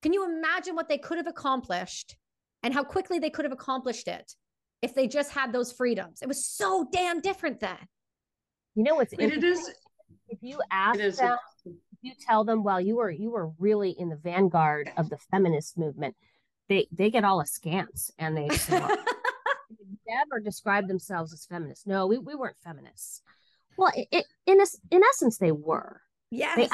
[0.03, 2.17] can you imagine what they could have accomplished
[2.63, 4.35] and how quickly they could have accomplished it?
[4.83, 6.23] if they just had those freedoms.
[6.23, 7.79] It was so damn different then.
[8.75, 9.73] You know what's it is
[10.29, 14.09] if you ask them, if you tell them, well, you were you were really in
[14.09, 16.15] the vanguard of the feminist movement,
[16.69, 18.81] they they get all askance and they say,
[20.07, 21.87] never describe themselves as feminists.
[21.87, 23.23] No, we, we weren't feminists.
[23.79, 24.59] Well, it, it, in
[24.91, 26.03] in essence, they were.
[26.31, 26.69] Yes, they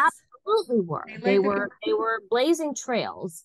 [0.47, 1.05] absolutely were.
[1.07, 3.45] They, they were they were blazing trails,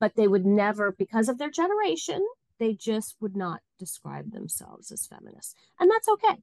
[0.00, 2.24] but they would never, because of their generation,
[2.58, 5.54] they just would not describe themselves as feminists.
[5.80, 6.36] And that's okay.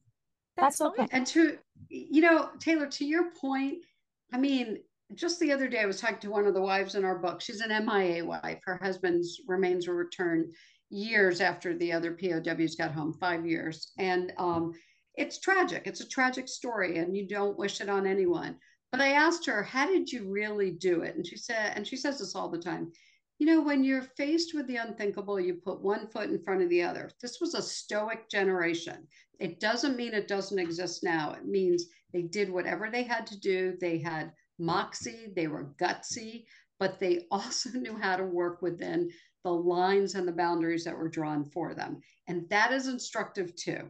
[0.57, 1.07] That's, that's okay.
[1.11, 1.57] And to,
[1.89, 3.79] you know, Taylor, to your point,
[4.33, 4.79] I mean,
[5.15, 7.41] just the other day, I was talking to one of the wives in our book.
[7.41, 8.59] She's an MIA wife.
[8.65, 10.53] Her husband's remains were returned
[10.89, 13.91] years after the other POWs got home, five years.
[13.97, 14.73] And um,
[15.15, 15.83] it's tragic.
[15.85, 18.57] It's a tragic story, and you don't wish it on anyone.
[18.91, 21.15] But I asked her, how did you really do it?
[21.15, 22.91] And she said, and she says this all the time.
[23.39, 26.69] You know, when you're faced with the unthinkable, you put one foot in front of
[26.69, 27.09] the other.
[27.21, 29.07] This was a stoic generation.
[29.39, 31.31] It doesn't mean it doesn't exist now.
[31.31, 33.77] It means they did whatever they had to do.
[33.79, 36.45] They had moxie, they were gutsy,
[36.79, 39.09] but they also knew how to work within
[39.43, 42.01] the lines and the boundaries that were drawn for them.
[42.27, 43.89] And that is instructive too.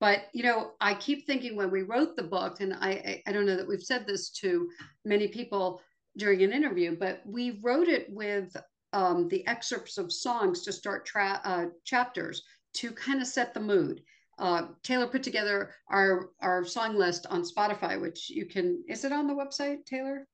[0.00, 3.46] But you know, I keep thinking when we wrote the book, and I, I, don't
[3.46, 4.68] know that we've said this to
[5.04, 5.80] many people
[6.18, 8.54] during an interview, but we wrote it with
[8.92, 12.42] um, the excerpts of songs to start tra- uh, chapters
[12.74, 14.02] to kind of set the mood.
[14.38, 18.84] Uh, Taylor put together our our song list on Spotify, which you can.
[18.88, 20.26] Is it on the website, Taylor?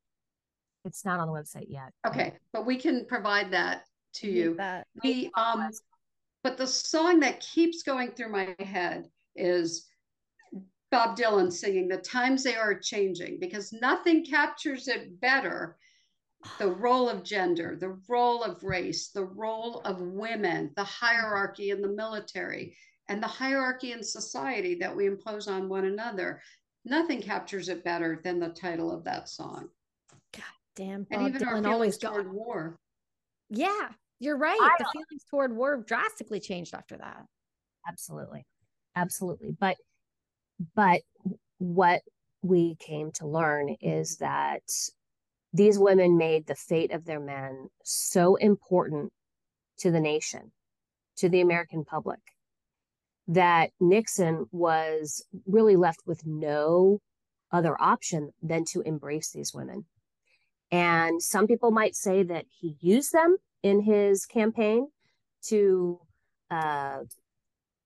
[0.85, 1.93] It's not on the website yet.
[2.05, 4.57] Okay, but we can provide that to you.
[4.57, 4.89] That.
[5.03, 5.71] The um,
[6.43, 9.89] but the song that keeps going through my head is
[10.91, 15.77] Bob Dylan singing "The Times They Are Changing" because nothing captures it better.
[16.59, 21.81] The role of gender, the role of race, the role of women, the hierarchy in
[21.81, 22.77] the military,
[23.09, 26.43] and the hierarchy in society that we impose on one another.
[26.85, 29.69] Nothing captures it better than the title of that song.
[30.33, 30.43] God
[30.75, 32.13] damn, Bob and even Dylan our always feelings got.
[32.13, 32.79] toward war.
[33.49, 34.59] Yeah, you're right.
[34.61, 37.25] I the feelings toward war drastically changed after that.
[37.89, 38.45] absolutely
[38.97, 39.55] absolutely.
[39.59, 39.77] But
[40.75, 41.03] but
[41.59, 42.03] what
[42.43, 44.63] we came to learn is that
[45.53, 49.13] these women made the fate of their men so important
[49.79, 50.53] to the nation
[51.17, 52.21] to the american public
[53.29, 57.01] that nixon was really left with no
[57.53, 59.85] other option than to embrace these women.
[60.71, 64.89] And some people might say that he used them in his campaign
[65.49, 66.01] to
[66.51, 67.01] uh,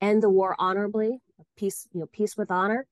[0.00, 1.20] end the war honorably,
[1.56, 2.86] peace, you know, peace with honor.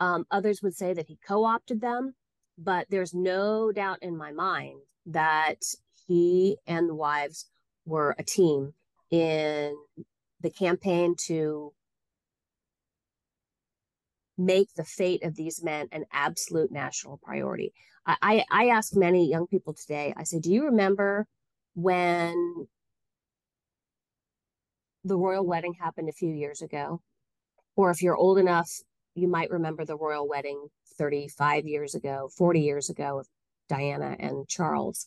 [0.00, 2.14] Um, others would say that he co-opted them,
[2.58, 5.62] but there's no doubt in my mind that
[6.06, 7.46] he and the wives
[7.86, 8.74] were a team
[9.10, 9.76] in
[10.40, 11.72] the campaign to
[14.36, 17.72] make the fate of these men an absolute national priority.
[18.04, 21.26] I, I, I ask many young people today, I say, do you remember
[21.74, 22.66] when
[25.04, 27.00] the royal wedding happened a few years ago?
[27.76, 28.70] Or if you're old enough,
[29.14, 33.28] you might remember the royal wedding 35 years ago, 40 years ago of
[33.68, 35.06] Diana and Charles.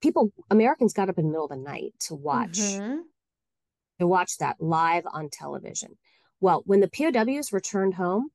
[0.00, 3.02] People, Americans got up in the middle of the night to watch, Mhm.
[4.00, 5.96] to watch that live on television.
[6.40, 8.30] Well, when the POWs returned home,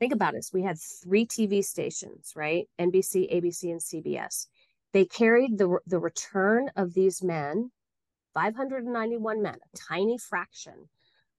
[0.00, 0.52] think about this.
[0.52, 2.68] We had three TV stations, right?
[2.78, 4.48] NBC, ABC, and CBS.
[4.92, 7.70] They carried the, the return of these men,
[8.38, 10.88] 591 men, a tiny fraction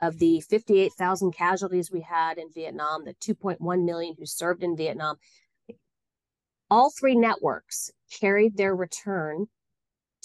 [0.01, 5.15] of the 58,000 casualties we had in Vietnam, the 2.1 million who served in Vietnam.
[6.69, 9.45] All three networks carried their return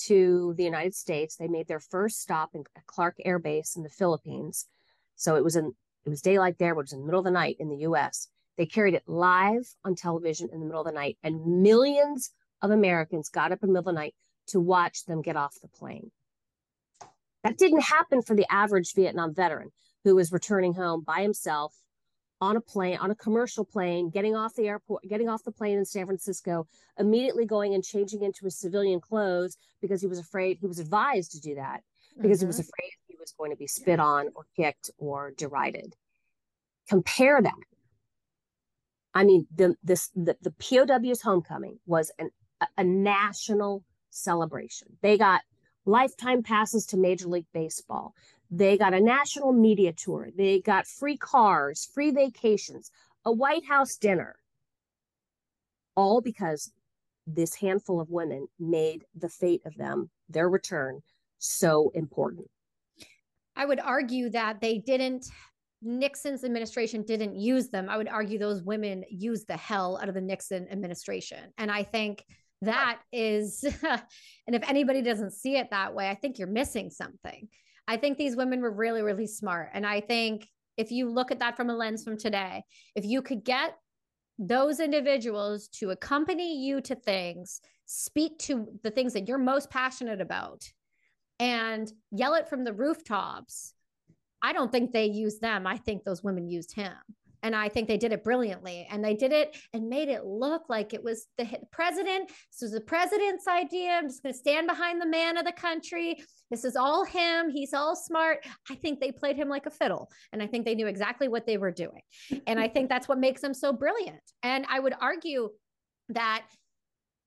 [0.06, 1.37] to the United States.
[1.37, 4.66] They made their first stop in Clark Air Base in the Philippines.
[5.14, 7.24] So it was in it was daylight there, but it was in the middle of
[7.24, 8.28] the night in the US.
[8.58, 12.72] They carried it live on television in the middle of the night, and millions of
[12.72, 14.14] Americans got up in the middle of the night
[14.48, 16.10] to watch them get off the plane.
[17.44, 19.70] That didn't happen for the average Vietnam veteran
[20.02, 21.74] who was returning home by himself
[22.40, 25.78] on a plane, on a commercial plane, getting off the airport, getting off the plane
[25.78, 26.66] in San Francisco,
[26.98, 31.33] immediately going and changing into his civilian clothes because he was afraid, he was advised
[31.33, 31.83] to do that
[32.20, 32.68] because he was Mhm.
[32.68, 35.94] afraid he was going to be spit on or kicked or derided.
[36.88, 37.54] Compare that.
[39.14, 42.30] I mean, the this the, the POW's homecoming was an,
[42.61, 44.98] a, a national celebration.
[45.02, 45.42] They got
[45.84, 48.14] lifetime passes to Major League Baseball.
[48.50, 50.28] They got a national media tour.
[50.36, 52.90] They got free cars, free vacations,
[53.24, 54.36] a White House dinner.
[55.96, 56.72] All because
[57.26, 61.00] this handful of women made the fate of them, their return,
[61.38, 62.48] so important.
[63.56, 65.26] I would argue that they didn't.
[65.82, 67.88] Nixon's administration didn't use them.
[67.88, 71.82] I would argue those women used the hell out of the Nixon administration, and I
[71.82, 72.24] think
[72.64, 73.64] that is.
[74.46, 77.48] and if anybody doesn't see it that way, I think you're missing something.
[77.87, 81.38] I think these women were really, really smart, and I think if you look at
[81.40, 82.64] that from a lens from today,
[82.96, 83.77] if you could get
[84.38, 90.21] those individuals to accompany you to things, speak to the things that you're most passionate
[90.21, 90.65] about,
[91.38, 93.75] and yell it from the rooftops.
[94.42, 95.67] I don't think they used them.
[95.67, 96.94] I think those women used him.
[97.44, 98.88] And I think they did it brilliantly.
[98.90, 102.28] And they did it and made it look like it was the president.
[102.28, 103.90] This was the president's idea.
[103.90, 106.24] I'm just going to stand behind the man of the country.
[106.50, 107.50] This is all him.
[107.50, 108.38] He's all smart.
[108.70, 110.10] I think they played him like a fiddle.
[110.32, 112.00] And I think they knew exactly what they were doing.
[112.46, 114.22] And I think that's what makes them so brilliant.
[114.42, 115.50] And I would argue
[116.08, 116.46] that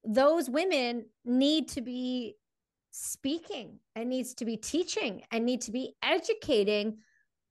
[0.04, 2.36] those women need to be
[2.90, 6.98] speaking and needs to be teaching and need to be educating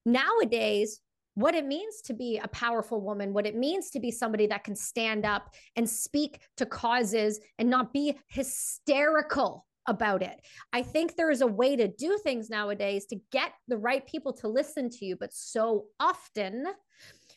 [0.04, 1.00] nowadays
[1.36, 4.64] what it means to be a powerful woman, what it means to be somebody that
[4.64, 10.40] can stand up and speak to causes and not be hysterical about it.
[10.72, 14.32] I think there is a way to do things nowadays to get the right people
[14.32, 16.66] to listen to you, but so often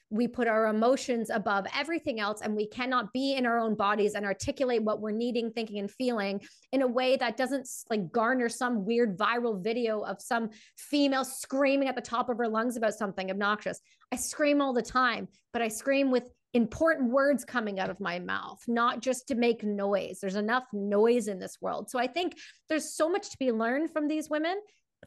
[0.10, 4.16] we put our emotions above everything else and we cannot be in our own bodies
[4.16, 6.41] and articulate what we're needing thinking and feeling
[6.72, 11.88] in a way that doesn't like garner some weird viral video of some female screaming
[11.88, 13.80] at the top of her lungs about something obnoxious.
[14.12, 18.18] I scream all the time but i scream with important words coming out of my
[18.18, 20.20] mouth not just to make noise.
[20.20, 21.89] There's enough noise in this world.
[21.89, 22.36] So i think
[22.68, 24.60] there's so much to be learned from these women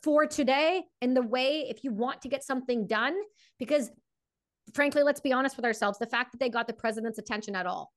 [0.03, 3.15] for today in the way if you want to get something done
[3.59, 3.91] because
[4.75, 5.99] frankly, let's be honest with ourselves.
[5.99, 7.93] The fact that they got the president's attention at all,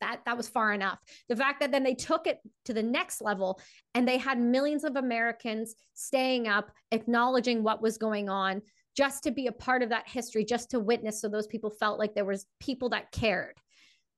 [0.00, 0.98] that that was far enough.
[1.28, 3.60] The fact that then they took it to the next level
[3.94, 8.62] and they had millions of Americans staying up, acknowledging what was going on,
[8.96, 11.98] just to be a part of that history, just to witness, so those people felt
[11.98, 13.56] like there was people that cared.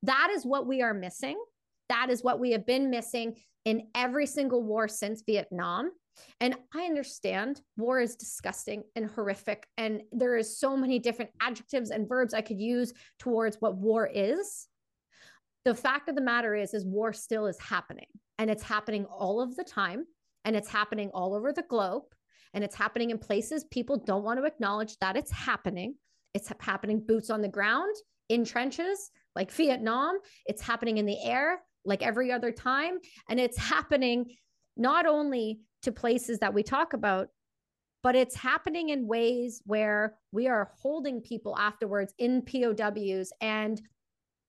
[0.03, 1.41] That is what we are missing.
[1.89, 5.91] That is what we have been missing in every single war since Vietnam.
[6.41, 9.67] And I understand war is disgusting and horrific.
[9.77, 14.11] And there is so many different adjectives and verbs I could use towards what war
[14.13, 14.67] is.
[15.65, 18.07] The fact of the matter is, is war still is happening
[18.39, 20.05] and it's happening all of the time
[20.45, 22.03] and it's happening all over the globe
[22.55, 25.95] and it's happening in places people don't want to acknowledge that it's happening.
[26.35, 27.95] It's happening boots on the ground
[28.29, 30.19] in trenches like Vietnam.
[30.47, 32.99] It's happening in the air like every other time.
[33.29, 34.35] And it's happening
[34.77, 37.29] not only to places that we talk about,
[38.03, 43.81] but it's happening in ways where we are holding people afterwards in POWs and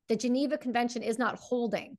[0.10, 1.98] the Geneva Convention is not holding.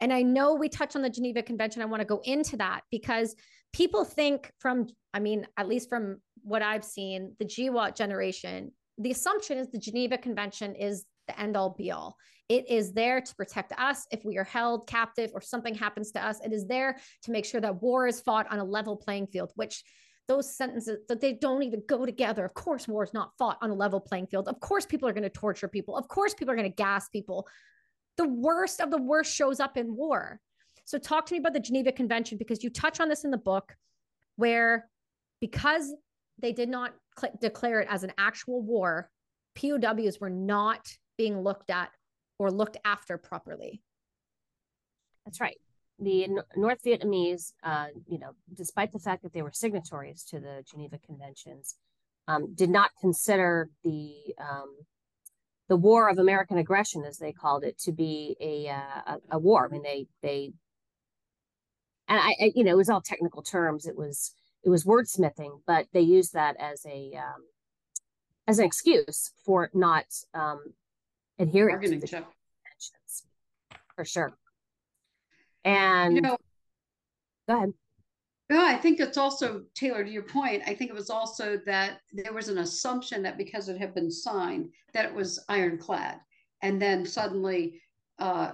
[0.00, 1.82] And I know we touch on the Geneva Convention.
[1.82, 3.34] I want to go into that because
[3.72, 9.10] people think from, I mean, at least from what I've seen, the GWOT generation, the
[9.10, 12.16] assumption is the Geneva Convention is the end all be all.
[12.48, 16.24] It is there to protect us if we are held captive or something happens to
[16.24, 16.40] us.
[16.44, 19.52] It is there to make sure that war is fought on a level playing field,
[19.54, 19.82] which
[20.28, 22.44] those sentences that they don't even go together.
[22.44, 24.48] Of course, war is not fought on a level playing field.
[24.48, 25.96] Of course, people are going to torture people.
[25.96, 27.46] Of course, people are going to gas people.
[28.16, 30.40] The worst of the worst shows up in war.
[30.86, 33.38] So, talk to me about the Geneva Convention because you touch on this in the
[33.38, 33.74] book,
[34.36, 34.88] where
[35.40, 35.92] because
[36.40, 39.10] they did not cl- declare it as an actual war,
[39.56, 40.86] POWs were not
[41.16, 41.90] being looked at
[42.38, 43.80] or looked after properly.
[45.24, 45.56] That's right.
[45.98, 50.64] The North Vietnamese, uh, you know, despite the fact that they were signatories to the
[50.68, 51.76] Geneva Conventions,
[52.26, 54.74] um, did not consider the um,
[55.68, 59.38] the war of American aggression, as they called it, to be a uh, a, a,
[59.38, 59.66] war.
[59.66, 60.52] I mean, they they
[62.08, 63.86] and I, I, you know, it was all technical terms.
[63.86, 67.44] It was it was wordsmithing, but they used that as a um,
[68.46, 70.04] as an excuse for not
[70.34, 70.74] um,
[71.38, 73.24] adhering to the conventions
[73.94, 74.36] for sure.
[75.64, 76.36] And you know,
[77.48, 77.72] go ahead.
[78.50, 80.62] No, I think it's also Taylor to your point.
[80.66, 84.10] I think it was also that there was an assumption that because it had been
[84.10, 86.20] signed, that it was ironclad,
[86.62, 87.80] and then suddenly
[88.18, 88.52] uh,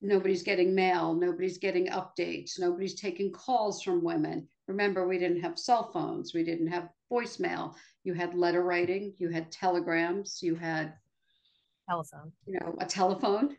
[0.00, 4.46] nobody's getting mail, nobody's getting updates, nobody's taking calls from women.
[4.68, 7.74] Remember, we didn't have cell phones, we didn't have voicemail.
[8.04, 10.94] You had letter writing, you had telegrams, you had
[11.88, 13.56] telephone, you know, a telephone,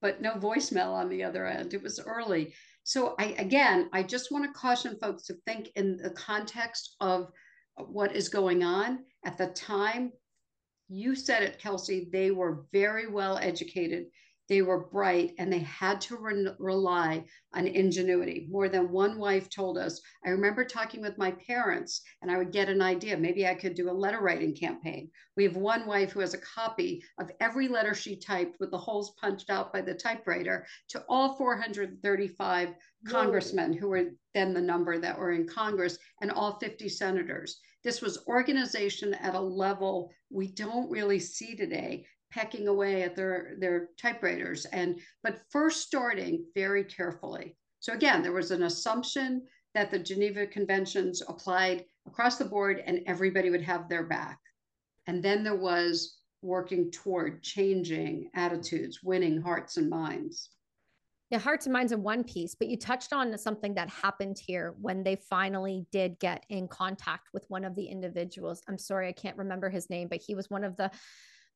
[0.00, 1.74] but no voicemail on the other end.
[1.74, 2.54] It was early.
[2.84, 7.30] So I again, I just want to caution folks to think in the context of
[7.76, 10.12] what is going on at the time.
[10.88, 12.08] You said it, Kelsey.
[12.12, 14.06] They were very well educated
[14.50, 17.24] they were bright and they had to re- rely
[17.54, 18.48] on ingenuity.
[18.50, 20.00] More than one wife told us.
[20.26, 23.16] I remember talking with my parents and I would get an idea.
[23.16, 25.08] Maybe I could do a letter writing campaign.
[25.36, 28.78] We have one wife who has a copy of every letter she typed with the
[28.78, 32.74] holes punched out by the typewriter to all 435 Whoa.
[33.08, 37.60] congressmen who were then the number that were in Congress and all 50 senators.
[37.84, 43.56] This was organization at a level we don't really see today pecking away at their
[43.58, 49.42] their typewriters and but first starting very carefully so again there was an assumption
[49.74, 54.38] that the geneva conventions applied across the board and everybody would have their back
[55.06, 60.50] and then there was working toward changing attitudes, winning hearts and minds.
[61.30, 64.74] Yeah, hearts and minds in one piece, but you touched on something that happened here
[64.80, 68.62] when they finally did get in contact with one of the individuals.
[68.68, 70.90] I'm sorry, I can't remember his name, but he was one of the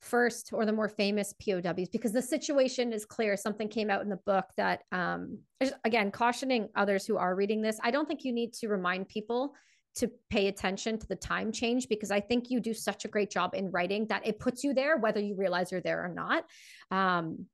[0.05, 3.37] first or the more famous POWs because the situation is clear.
[3.37, 5.39] Something came out in the book that, um,
[5.85, 7.79] again, cautioning others who are reading this.
[7.83, 9.55] I don't think you need to remind people
[9.97, 13.31] to pay attention to the time change because I think you do such a great
[13.31, 16.45] job in writing that it puts you there, whether you realize you're there or not.
[16.91, 17.47] Um,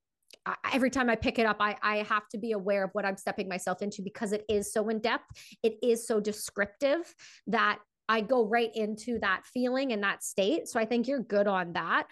[0.47, 3.05] I, every time I pick it up, I, I have to be aware of what
[3.05, 5.25] I'm stepping myself into because it is so in depth.
[5.63, 7.15] It is so descriptive
[7.49, 7.79] that
[8.09, 10.67] I go right into that feeling and that state.
[10.67, 12.07] So I think you're good on that.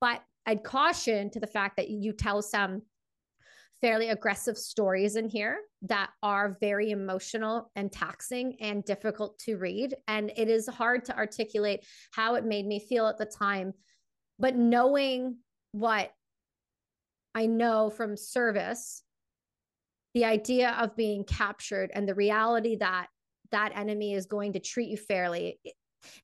[0.00, 2.82] But I'd caution to the fact that you tell some
[3.80, 9.94] fairly aggressive stories in here that are very emotional and taxing and difficult to read.
[10.08, 13.72] And it is hard to articulate how it made me feel at the time.
[14.38, 15.36] But knowing
[15.72, 16.10] what
[17.34, 19.02] I know from service,
[20.14, 23.08] the idea of being captured and the reality that
[23.50, 25.60] that enemy is going to treat you fairly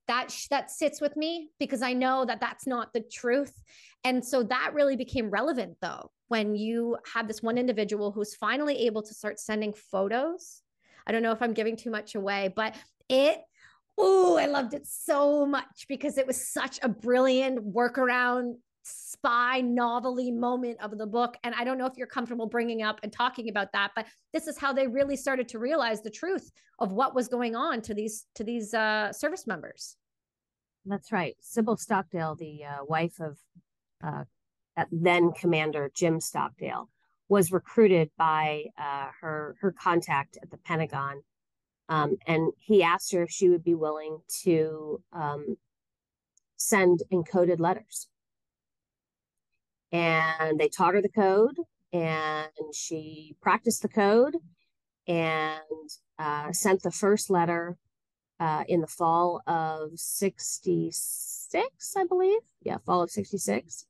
[0.07, 3.61] that that sits with me because i know that that's not the truth
[4.03, 8.85] and so that really became relevant though when you had this one individual who's finally
[8.85, 10.61] able to start sending photos.
[11.05, 12.75] I don't know if I'm giving too much away, but
[13.09, 13.39] it,
[13.97, 18.55] oh, I loved it so much because it was such a brilliant workaround
[18.85, 21.37] spy novelty moment of the book.
[21.43, 24.47] And I don't know if you're comfortable bringing up and talking about that, but this
[24.47, 27.93] is how they really started to realize the truth of what was going on to
[27.93, 29.97] these to these uh, service members.
[30.85, 31.35] That's right.
[31.39, 33.39] Sybil Stockdale, the uh, wife of
[34.05, 34.25] uh,
[34.91, 36.89] then Commander Jim Stockdale,
[37.27, 41.23] was recruited by uh, her her contact at the Pentagon,
[41.89, 45.57] um, and he asked her if she would be willing to um,
[46.55, 48.07] send encoded letters.
[49.95, 51.57] And they taught her the code,
[51.93, 54.35] and she practiced the code,
[55.07, 55.61] and
[56.19, 57.77] uh, sent the first letter
[58.39, 62.41] uh, in the fall of '66, I believe.
[62.61, 63.85] Yeah, fall of '66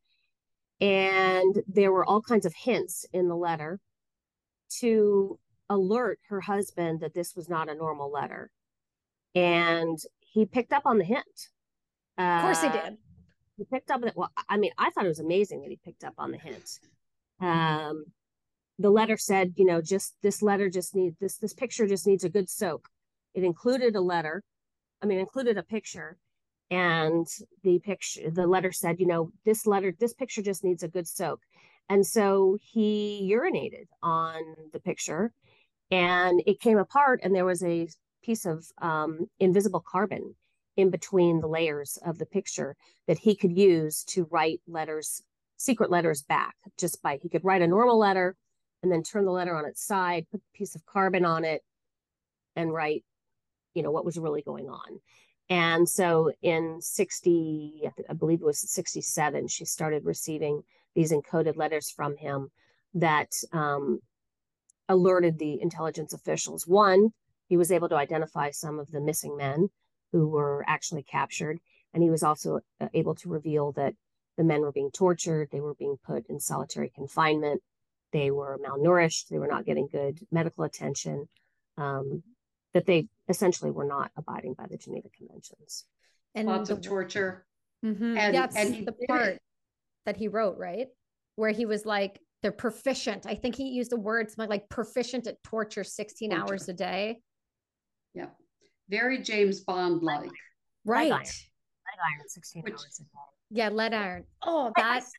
[0.81, 3.79] and there were all kinds of hints in the letter
[4.79, 5.39] to
[5.69, 8.51] alert her husband that this was not a normal letter.
[9.33, 11.49] And he picked up on the hint.
[12.17, 12.97] of course he uh, did.
[13.57, 14.13] He picked up it.
[14.15, 16.79] Well, I mean, I thought it was amazing that he picked up on the hint.
[17.39, 18.05] Um,
[18.79, 22.23] the letter said, you know, just this letter just needs this this picture just needs
[22.23, 22.89] a good soak.
[23.33, 24.43] It included a letter,
[25.01, 26.17] I mean, included a picture,
[26.71, 27.27] and
[27.63, 31.07] the picture the letter said you know this letter this picture just needs a good
[31.07, 31.41] soak
[31.89, 34.41] and so he urinated on
[34.73, 35.31] the picture
[35.91, 37.87] and it came apart and there was a
[38.23, 40.33] piece of um, invisible carbon
[40.77, 42.75] in between the layers of the picture
[43.07, 45.21] that he could use to write letters
[45.57, 48.35] secret letters back just by he could write a normal letter
[48.83, 51.61] and then turn the letter on its side put a piece of carbon on it
[52.55, 53.03] and write
[53.73, 54.99] you know what was really going on
[55.49, 60.63] and so in 60, I believe it was 67, she started receiving
[60.95, 62.49] these encoded letters from him
[62.95, 63.99] that um,
[64.89, 66.65] alerted the intelligence officials.
[66.65, 67.09] One,
[67.47, 69.69] he was able to identify some of the missing men
[70.15, 71.59] who were actually captured.
[71.93, 73.95] And he was also uh, able to reveal that
[74.37, 77.61] the men were being tortured, they were being put in solitary confinement,
[78.13, 81.27] they were malnourished, they were not getting good medical attention.
[81.77, 82.23] Um,
[82.73, 85.83] that they essentially were not abiding by the Geneva Conventions.
[86.33, 87.45] And lots of torture.
[87.85, 88.17] Mm-hmm.
[88.17, 89.41] And, That's and the part it.
[90.05, 90.87] that he wrote, right?
[91.35, 93.25] Where he was like, they're proficient.
[93.25, 96.41] I think he used the word something like proficient at torture 16 torture.
[96.41, 97.19] hours a day.
[98.13, 98.27] Yeah.
[98.89, 100.31] Very James Bond like.
[100.85, 101.11] Right.
[101.11, 101.23] Lead iron.
[101.23, 103.09] lead iron 16 Which, hours a day.
[103.51, 104.25] Yeah, lead iron.
[104.43, 105.11] Oh, that's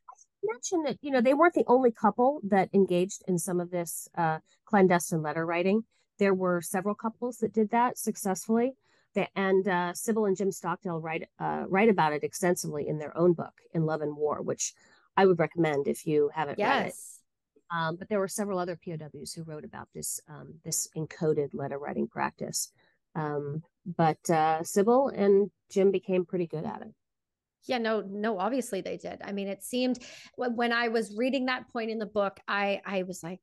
[0.45, 4.09] mention that you know they weren't the only couple that engaged in some of this
[4.17, 5.83] uh, clandestine letter writing
[6.19, 8.75] there were several couples that did that successfully.
[9.35, 13.33] and uh, Sybil and Jim Stockdale write uh, write about it extensively in their own
[13.33, 14.75] book, In Love and War, which
[15.17, 16.79] I would recommend if you haven't yes.
[16.79, 16.95] read it.
[17.69, 21.79] Um, but there were several other POWs who wrote about this um, this encoded letter
[21.79, 22.73] writing practice.
[23.17, 23.62] Um,
[23.97, 26.93] but uh, Sybil and Jim became pretty good at it.
[27.64, 29.21] Yeah, no, no, obviously they did.
[29.25, 29.99] I mean, it seemed
[30.37, 33.41] when I was reading that point in the book, I I was like,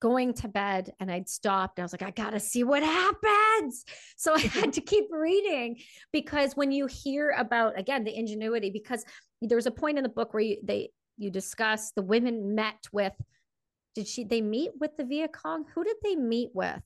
[0.00, 1.78] going to bed and I'd stopped.
[1.78, 3.84] I was like, I got to see what happens.
[4.18, 5.78] So I had to keep reading
[6.12, 9.04] because when you hear about, again, the ingenuity, because
[9.42, 12.86] there was a point in the book where you, they, you discuss the women met
[12.92, 13.12] with,
[13.94, 15.64] did she, they meet with the Viet Cong?
[15.74, 16.82] Who did they meet with?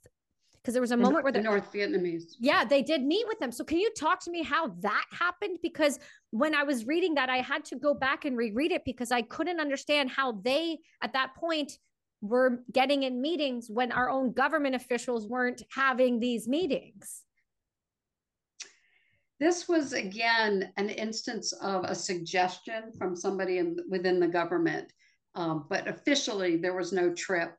[0.63, 2.35] Because there was a The moment where the the North Vietnamese.
[2.39, 3.51] yeah, they did meet with them.
[3.51, 5.59] So can you talk to me how that happened?
[5.63, 5.99] Because
[6.31, 9.23] when I was reading that, I had to go back and reread it because I
[9.23, 11.79] couldn't understand how they at that point
[12.21, 17.23] were getting in meetings when our own government officials weren't having these meetings.
[19.39, 24.93] This was again an instance of a suggestion from somebody in, within the government,
[25.35, 27.57] um, but officially there was no trip,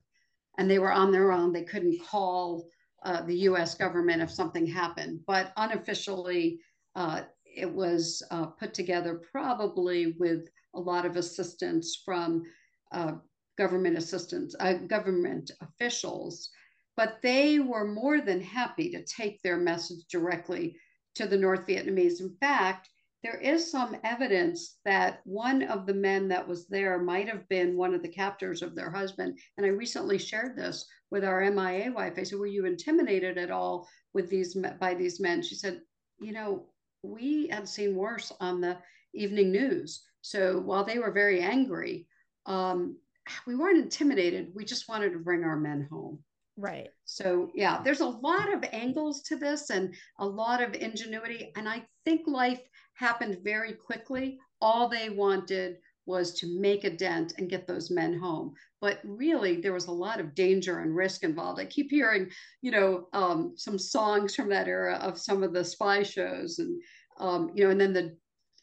[0.59, 1.51] and they were on their own.
[1.51, 2.67] They couldn't call
[3.03, 3.75] uh, the U.S.
[3.75, 6.59] government if something happened, but unofficially
[6.95, 12.43] uh, it was uh, put together probably with a lot of assistance from
[12.91, 13.13] uh,
[13.57, 16.49] government assistance, uh, government officials.
[16.97, 20.75] But they were more than happy to take their message directly
[21.15, 22.19] to the North Vietnamese.
[22.19, 22.89] In fact,
[23.23, 27.77] there is some evidence that one of the men that was there might have been
[27.77, 29.37] one of the captors of their husband.
[29.57, 32.13] And I recently shared this with our MIA wife.
[32.17, 35.81] I said, "Were you intimidated at all with these by these men?" She said,
[36.19, 38.77] "You know, we had seen worse on the
[39.13, 40.03] evening news.
[40.21, 42.07] So while they were very angry,
[42.45, 42.97] um,
[43.45, 44.53] we weren't intimidated.
[44.55, 46.23] We just wanted to bring our men home."
[46.57, 46.89] Right.
[47.05, 51.51] So, yeah, there's a lot of angles to this and a lot of ingenuity.
[51.55, 52.61] And I think life
[53.01, 54.39] happened very quickly.
[54.61, 58.53] All they wanted was to make a dent and get those men home.
[58.79, 61.59] But really, there was a lot of danger and risk involved.
[61.59, 62.29] I keep hearing,
[62.61, 66.81] you know, um, some songs from that era of some of the spy shows, and
[67.17, 68.17] um, you know, and then the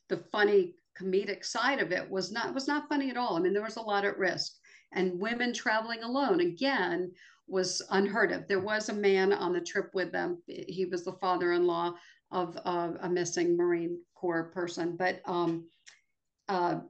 [0.08, 3.36] the funny comedic side of it was not was not funny at all.
[3.36, 4.52] I mean, there was a lot at risk,
[4.92, 7.12] and women traveling alone again
[7.46, 8.46] was unheard of.
[8.46, 10.42] There was a man on the trip with them.
[10.46, 11.94] He was the father-in-law
[12.30, 15.66] of uh, a missing Marine Corps person, but um,
[16.48, 16.80] uh,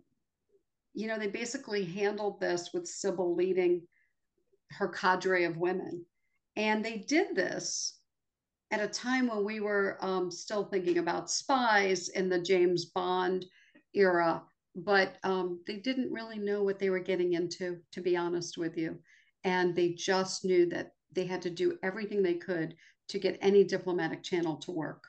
[0.95, 3.83] you know, they basically handled this with Sybil leading
[4.71, 6.05] her cadre of women,
[6.57, 7.99] and they did this
[8.71, 13.47] at a time when we were um, still thinking about spies in the James Bond
[13.95, 14.43] era,
[14.77, 18.77] but um, they didn't really know what they were getting into, to be honest with
[18.77, 18.99] you
[19.45, 22.75] and they just knew that they had to do everything they could
[23.09, 25.08] to get any diplomatic channel to work.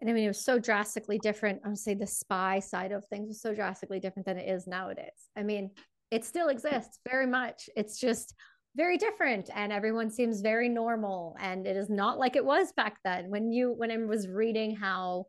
[0.00, 1.62] And I mean, it was so drastically different.
[1.64, 4.66] I would say the spy side of things was so drastically different than it is
[4.66, 5.30] nowadays.
[5.36, 5.70] I mean,
[6.10, 7.68] it still exists very much.
[7.76, 8.34] It's just
[8.76, 12.96] very different and everyone seems very normal and it is not like it was back
[13.04, 15.24] then when you when i was reading how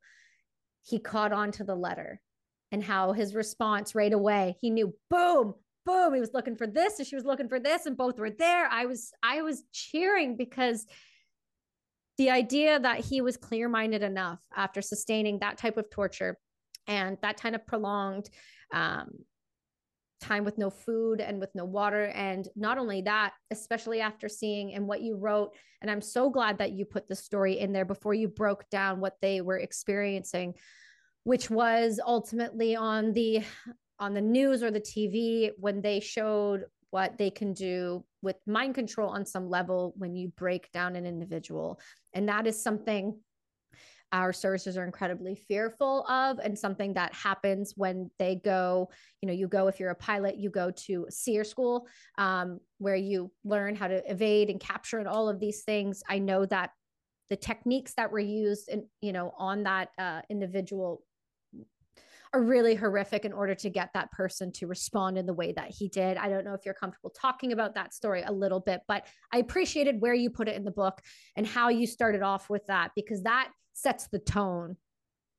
[0.83, 2.19] he caught on to the letter
[2.71, 5.53] and how his response right away he knew boom
[5.85, 8.31] boom he was looking for this and she was looking for this and both were
[8.31, 10.87] there i was i was cheering because
[12.17, 16.37] the idea that he was clear-minded enough after sustaining that type of torture
[16.87, 18.29] and that kind of prolonged
[18.73, 19.09] um,
[20.21, 24.73] time with no food and with no water and not only that especially after seeing
[24.73, 27.85] and what you wrote and i'm so glad that you put the story in there
[27.85, 30.53] before you broke down what they were experiencing
[31.25, 33.43] which was ultimately on the
[33.99, 38.75] on the news or the TV when they showed what they can do with mind
[38.75, 41.79] control on some level when you break down an individual.
[42.15, 43.19] And that is something
[44.11, 48.89] our services are incredibly fearful of and something that happens when they go
[49.21, 51.87] you know you go if you're a pilot you go to SERE school
[52.17, 56.01] um, where you learn how to evade and capture and all of these things.
[56.07, 56.71] I know that
[57.29, 61.03] the techniques that were used in you know on that uh, individual
[62.33, 65.71] are really horrific in order to get that person to respond in the way that
[65.71, 66.17] he did.
[66.17, 69.37] I don't know if you're comfortable talking about that story a little bit, but I
[69.37, 71.01] appreciated where you put it in the book
[71.35, 74.77] and how you started off with that because that sets the tone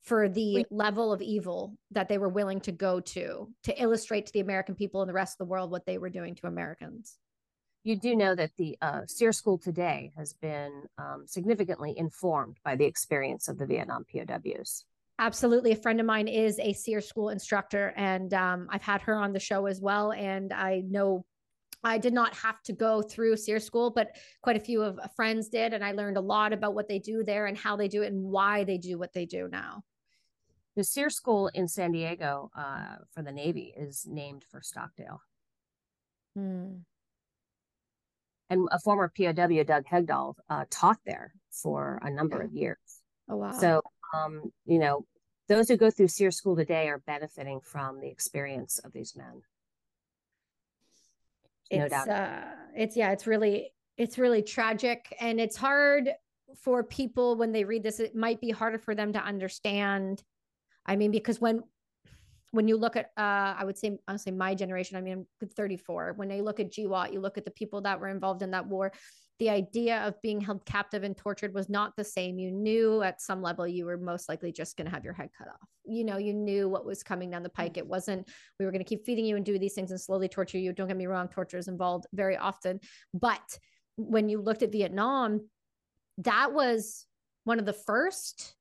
[0.03, 4.33] for the level of evil that they were willing to go to to illustrate to
[4.33, 7.19] the American people and the rest of the world what they were doing to Americans.
[7.83, 12.85] You do know that the uh, School today has been um, significantly informed by the
[12.85, 14.85] experience of the Vietnam POWs.
[15.19, 15.73] Absolutely.
[15.73, 19.33] A friend of mine is a SERE school instructor, and um, I've had her on
[19.33, 20.13] the show as well.
[20.13, 21.25] And I know
[21.83, 25.09] I did not have to go through SERE school, but quite a few of uh,
[25.15, 25.73] friends did.
[25.73, 28.13] And I learned a lot about what they do there and how they do it
[28.13, 29.85] and why they do what they do now.
[30.75, 35.23] The SERE school in San Diego uh, for the Navy is named for Stockdale.
[36.35, 36.81] Hmm.
[38.51, 42.77] And a former POW, Doug Hegdahl, uh, taught there for a number of years.
[43.29, 43.53] Oh, wow.
[43.59, 43.83] So
[44.15, 45.05] um, you know,
[45.49, 49.43] those who go through SERE school today are benefiting from the experience of these men.
[51.73, 52.09] No doubt.
[52.09, 52.41] Uh,
[52.75, 56.11] it's yeah, it's really it's really tragic, and it's hard
[56.61, 58.01] for people when they read this.
[58.01, 60.23] It might be harder for them to understand.
[60.85, 61.63] I mean, because when
[62.53, 66.15] when you look at uh, I would say honestly my generation, I mean I'm 34.
[66.17, 68.67] When they look at GWOT, you look at the people that were involved in that
[68.67, 68.93] war,
[69.39, 72.39] the idea of being held captive and tortured was not the same.
[72.39, 75.29] You knew at some level you were most likely just going to have your head
[75.37, 75.69] cut off.
[75.85, 77.55] You know, you knew what was coming down the mm.
[77.55, 77.77] pike.
[77.77, 78.29] It wasn't,
[78.59, 80.73] we were going to keep feeding you and do these things and slowly torture you.
[80.73, 82.81] Don't get me wrong, torture is involved very often.
[83.13, 83.59] But
[83.97, 85.49] when you looked at Vietnam,
[86.19, 87.07] that was
[87.45, 88.55] one of the first,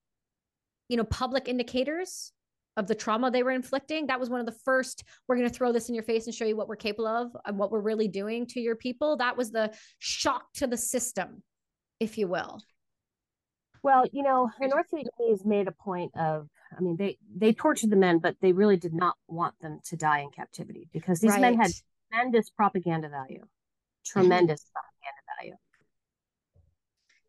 [0.90, 2.34] you know, public indicators
[2.78, 4.08] of the trauma they were inflicting.
[4.08, 6.36] That was one of the first, we're going to throw this in your face and
[6.36, 9.18] show you what we're capable of and what we're really doing to your people.
[9.18, 11.42] That was the shock to the system,
[12.00, 12.62] if you will.
[13.84, 17.92] Well, you know, the North Vietnamese made a point of, I mean, they they tortured
[17.92, 21.32] the men, but they really did not want them to die in captivity because these
[21.32, 21.42] right.
[21.42, 21.72] men had
[22.12, 23.46] tremendous propaganda value,
[24.04, 24.72] tremendous mm-hmm.
[24.74, 25.56] propaganda value.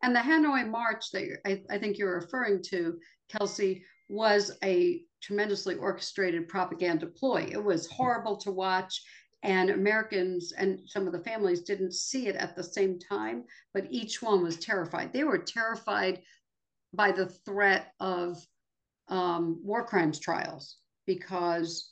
[0.01, 2.97] And the Hanoi March that I, I think you're referring to,
[3.29, 7.47] Kelsey, was a tremendously orchestrated propaganda ploy.
[7.51, 9.03] It was horrible to watch,
[9.43, 13.43] and Americans and some of the families didn't see it at the same time,
[13.73, 15.13] but each one was terrified.
[15.13, 16.21] They were terrified
[16.93, 18.37] by the threat of
[19.09, 21.91] um, war crimes trials because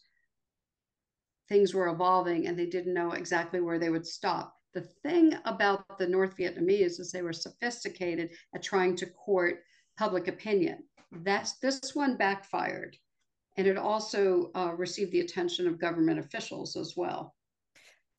[1.48, 4.56] things were evolving and they didn't know exactly where they would stop.
[4.74, 9.60] The thing about the North Vietnamese is they were sophisticated at trying to court
[9.98, 10.84] public opinion.
[11.24, 12.98] That's this one backfired
[13.58, 17.34] and it also uh, received the attention of government officials as well.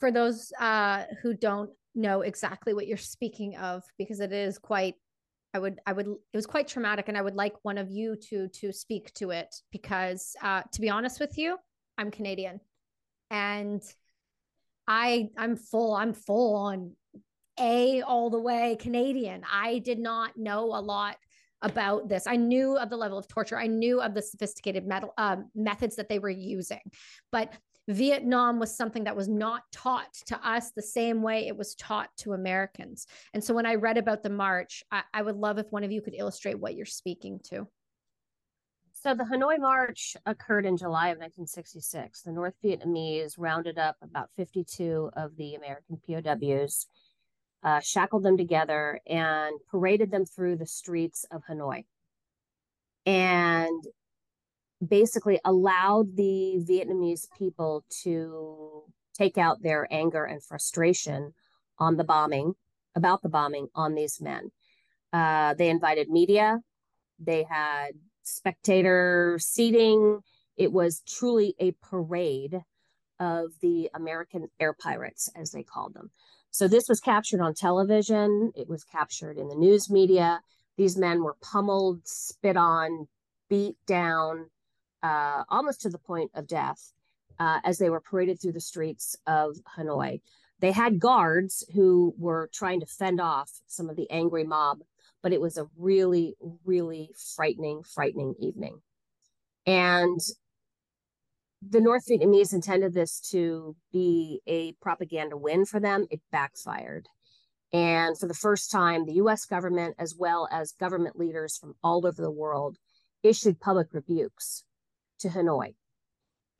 [0.01, 4.95] For those uh, who don't know exactly what you're speaking of, because it is quite,
[5.55, 8.17] I would, I would, it was quite traumatic, and I would like one of you
[8.29, 11.57] to to speak to it because, uh, to be honest with you,
[11.97, 12.61] I'm Canadian,
[13.31, 13.83] and
[14.87, 16.93] I I'm full, I'm full on
[17.59, 19.43] a all the way Canadian.
[19.51, 21.17] I did not know a lot
[21.63, 22.27] about this.
[22.27, 23.59] I knew of the level of torture.
[23.59, 26.81] I knew of the sophisticated metal, uh, methods that they were using.
[27.33, 27.53] But
[27.89, 32.11] Vietnam was something that was not taught to us the same way it was taught
[32.19, 33.07] to Americans.
[33.33, 35.93] And so when I read about the march, I, I would love if one of
[35.93, 37.69] you could illustrate what you're speaking to.
[38.93, 42.23] So the Hanoi March occurred in July of 1966.
[42.23, 46.87] The North Vietnamese rounded up about 52 of the American POWs
[47.67, 51.85] uh, shackled them together and paraded them through the streets of Hanoi.
[53.05, 53.85] And
[54.87, 61.35] basically allowed the Vietnamese people to take out their anger and frustration
[61.79, 62.55] on the bombing,
[62.95, 64.53] about the bombing on these men.
[65.13, 66.61] Uh, they invited media,
[67.19, 67.93] they had
[68.23, 70.21] spectator seating.
[70.57, 72.61] It was truly a parade
[73.19, 76.11] of the American air pirates, as they called them.
[76.51, 80.41] So this was captured on television, it was captured in the news media.
[80.77, 83.09] These men were pummeled, spit on,
[83.49, 84.51] beat down,
[85.03, 86.93] uh, almost to the point of death
[87.39, 90.21] uh, as they were paraded through the streets of Hanoi.
[90.61, 94.81] They had guards who were trying to fend off some of the angry mob,
[95.23, 96.35] but it was a really,
[96.65, 98.81] really frightening, frightening evening.
[99.67, 100.21] And
[101.63, 106.07] the North Vietnamese intended this to be a propaganda win for them.
[106.11, 107.09] It backfired.
[107.73, 112.07] And for the first time, the US government, as well as government leaders from all
[112.07, 112.79] over the world,
[113.23, 114.65] issued public rebukes
[115.21, 115.75] to Hanoi.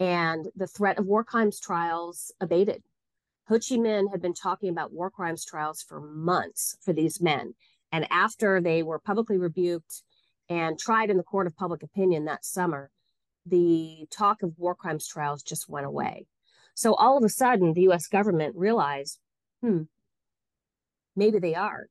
[0.01, 2.83] And the threat of war crimes trials abated.
[3.49, 7.55] Ho Chi Minh had been talking about war crimes trials for months for these men.
[7.93, 10.03] And after they were publicly rebuked
[10.49, 12.91] and tried in the court of public opinion that summer,
[13.47, 16.27] the talk of war crimes trials just went away.
[16.75, 19.19] So all of a sudden, the US government realized,
[19.63, 19.83] hmm,
[21.15, 21.87] maybe they are.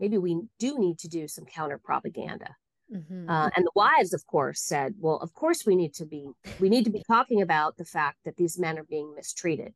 [0.00, 2.56] Maybe we do need to do some counter propaganda.
[2.92, 3.28] Mm-hmm.
[3.28, 6.30] Uh, and the wives, of course, said, "Well, of course we need to be
[6.60, 9.74] we need to be talking about the fact that these men are being mistreated."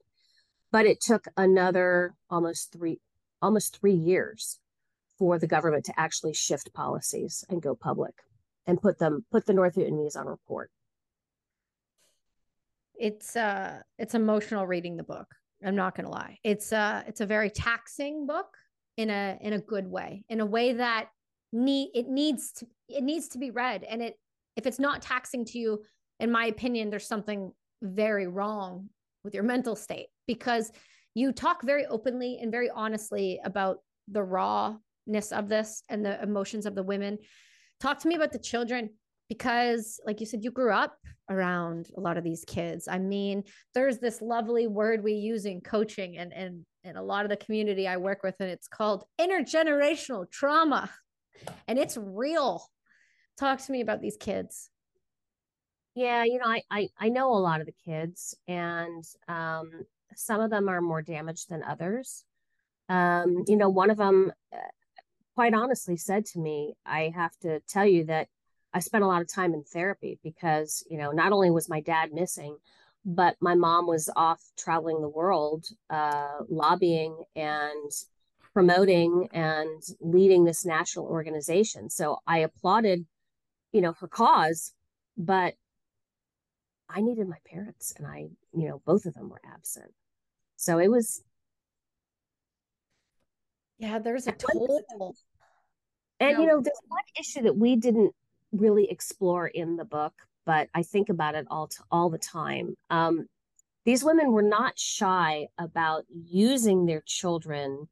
[0.71, 3.01] But it took another almost three
[3.41, 4.59] almost three years
[5.19, 8.15] for the government to actually shift policies and go public
[8.67, 10.71] and put them put the North Vietnamese on report
[12.99, 15.27] it's uh it's emotional reading the book
[15.65, 16.39] i'm not gonna lie.
[16.45, 18.57] It's uh it's a very taxing book
[18.97, 21.09] in a in a good way in a way that
[21.53, 23.85] need it needs to it needs to be read.
[23.85, 24.15] And it
[24.57, 25.83] if it's not taxing to you
[26.21, 28.89] in my opinion there's something very wrong
[29.25, 30.73] with your mental state because
[31.15, 33.79] you talk very openly and very honestly about
[34.09, 37.19] the rawness of this and the emotions of the women.
[37.81, 38.91] Talk to me about the children
[39.29, 40.97] because like you said you grew up
[41.31, 42.89] around a lot of these kids.
[42.89, 47.25] I mean there's this lovely word we use in coaching and and and a lot
[47.25, 50.91] of the community i work with and it's called intergenerational trauma.
[51.69, 52.65] And it's real.
[53.39, 54.71] Talk to me about these kids.
[55.95, 60.41] Yeah you know i i, I know a lot of the kids and um some
[60.41, 62.25] of them are more damaged than others.
[62.89, 64.59] Um, you know, one of them, uh,
[65.35, 68.29] quite honestly, said to me, "I have to tell you that
[68.77, 71.81] I spent a lot of time in therapy because, you know, not only was my
[71.81, 72.59] dad missing,
[73.07, 77.91] but my mom was off traveling the world, uh, lobbying and
[78.53, 81.89] promoting and leading this national organization.
[81.89, 83.07] So I applauded,
[83.73, 84.75] you know, her cause,
[85.17, 85.55] but
[86.91, 89.95] I needed my parents and I, you know, both of them were absent.
[90.57, 91.23] So it was
[93.79, 95.15] yeah, there's a total.
[96.21, 96.41] And no.
[96.43, 98.15] you know, there's one issue that we didn't
[98.59, 102.75] really explore in the book, but I think about it all to, all the time.
[102.91, 103.27] Um,
[103.85, 107.89] these women were not shy about using their children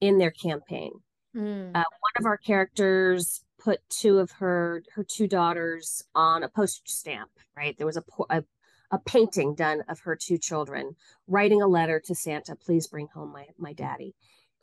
[0.00, 0.92] in their campaign.
[1.34, 1.70] Mm.
[1.74, 6.88] Uh, one of our characters put two of her her two daughters on a postage
[6.88, 7.30] stamp.
[7.56, 8.44] Right, there was a, a
[8.90, 10.94] a painting done of her two children
[11.26, 14.14] writing a letter to Santa, please bring home my my daddy,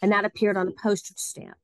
[0.01, 1.57] and that appeared on a postage stamp.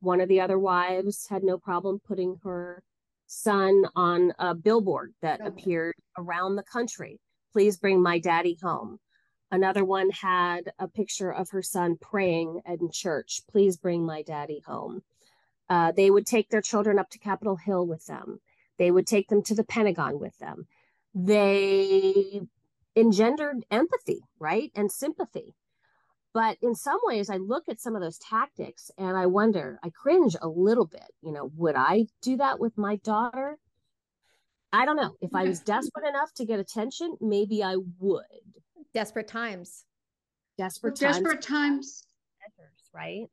[0.00, 2.82] One of the other wives had no problem putting her
[3.30, 7.20] son on a billboard that appeared around the country.
[7.52, 8.98] Please bring my daddy home.
[9.52, 13.42] Another one had a picture of her son praying in church.
[13.48, 15.02] Please bring my daddy home.
[15.68, 18.40] Uh, they would take their children up to Capitol Hill with them.
[18.78, 20.66] They would take them to the Pentagon with them.
[21.14, 22.40] They
[22.96, 24.72] engendered empathy, right?
[24.74, 25.54] And sympathy.
[26.32, 29.90] But in some ways, I look at some of those tactics and I wonder, I
[29.90, 31.10] cringe a little bit.
[31.22, 33.58] You know, would I do that with my daughter?
[34.72, 35.16] I don't know.
[35.20, 38.24] If I was desperate enough to get attention, maybe I would.
[38.94, 39.84] Desperate times.
[40.56, 41.16] Desperate times.
[41.16, 42.04] Desperate times.
[42.92, 43.26] Right?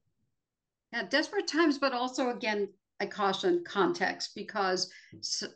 [0.94, 2.70] Yeah, desperate times, but also again,
[3.00, 4.92] I caution context because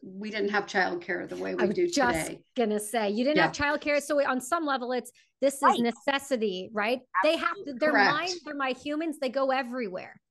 [0.03, 2.41] we didn't have childcare the way we do just today.
[2.55, 3.43] Gonna say you didn't yeah.
[3.43, 5.11] have childcare, so on some level, it's
[5.41, 5.73] this right.
[5.75, 6.99] is necessity, right?
[7.17, 7.41] Absolutely.
[7.41, 7.73] They have to.
[7.73, 8.13] Their Correct.
[8.13, 9.17] minds, they're my humans.
[9.19, 10.21] They go everywhere.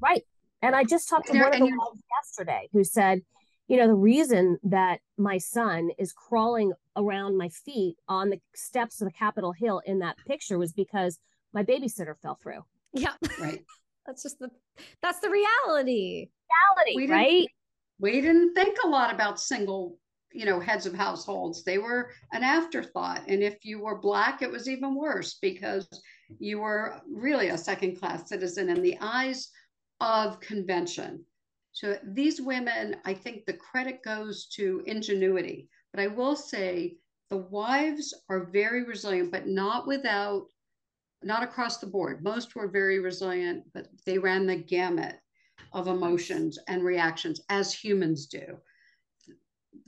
[0.00, 0.22] Right.
[0.62, 3.20] And I just talked to one of the moms yesterday who said,
[3.68, 9.00] you know, the reason that my son is crawling around my feet on the steps
[9.00, 11.18] of the Capitol Hill in that picture was because
[11.52, 12.64] my babysitter fell through.
[12.92, 13.12] Yeah.
[13.38, 13.64] Right.
[14.06, 14.50] that's just the
[15.02, 16.28] that's the reality.
[16.76, 17.46] Reality, we right?
[17.98, 19.98] We didn't think a lot about single,
[20.32, 21.64] you know, heads of households.
[21.64, 23.22] They were an afterthought.
[23.26, 25.88] And if you were black, it was even worse because
[26.38, 29.48] you were really a second class citizen in the eyes
[30.00, 31.24] of convention.
[31.72, 35.68] So these women, I think the credit goes to ingenuity.
[35.92, 36.96] But I will say
[37.30, 40.46] the wives are very resilient, but not without,
[41.22, 42.22] not across the board.
[42.22, 45.16] Most were very resilient, but they ran the gamut
[45.76, 48.56] of emotions and reactions as humans do.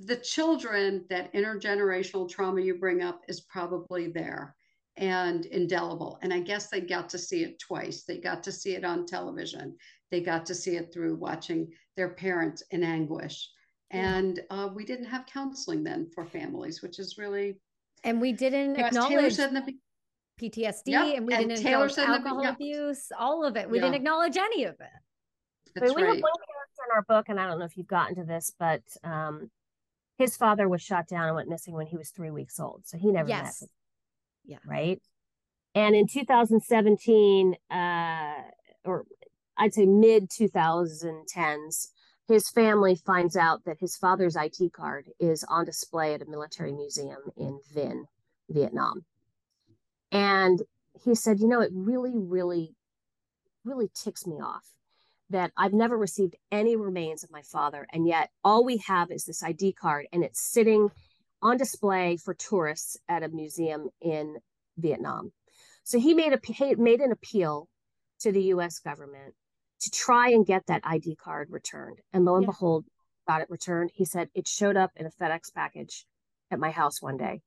[0.01, 4.55] The children, that intergenerational trauma you bring up is probably there
[4.99, 6.19] and indelible.
[6.21, 8.05] And I guess they got to see it twice.
[8.05, 9.77] They got to see it on television.
[10.11, 13.49] They got to see it through watching their parents in anguish.
[13.91, 17.59] And uh, we didn't have counseling then for families, which is really.
[18.05, 19.39] And we didn't acknowledge
[20.39, 21.17] PTSD, yep.
[21.17, 23.69] and we and didn't Taylor acknowledge alcohol the, abuse, all of it.
[23.69, 24.87] We didn't acknowledge any of it.
[25.75, 25.97] We right.
[25.97, 28.53] have one character in our book, and I don't know if you've gotten to this,
[28.59, 29.51] but um,
[30.17, 32.99] his father was shot down and went missing when he was three weeks old, so
[32.99, 33.63] he never yes.
[33.63, 33.71] met.
[34.45, 34.59] Yeah.
[34.67, 35.01] Right.
[35.75, 38.33] And in 2017, uh,
[38.85, 39.05] or
[39.57, 41.89] I'd say mid 2010s,
[42.27, 46.73] his family finds out that his father's ID card is on display at a military
[46.73, 48.05] museum in Vinh,
[48.51, 49.05] Vietnam.
[50.11, 50.63] And
[51.05, 52.75] he said, you know, it really, really,
[53.65, 54.67] really ticks me off
[55.31, 57.87] that I've never received any remains of my father.
[57.93, 60.91] And yet all we have is this ID card and it's sitting
[61.43, 64.39] on display for tourists at a museum in
[64.77, 65.33] Vietnam.
[65.85, 67.69] So he made a he made an appeal
[68.21, 69.35] to the US government
[69.81, 71.99] to try and get that ID card returned.
[72.13, 72.51] And lo and yeah.
[72.51, 72.85] behold,
[73.27, 73.91] got it returned.
[73.95, 76.05] He said it showed up in a FedEx package
[76.51, 77.43] at my house one day.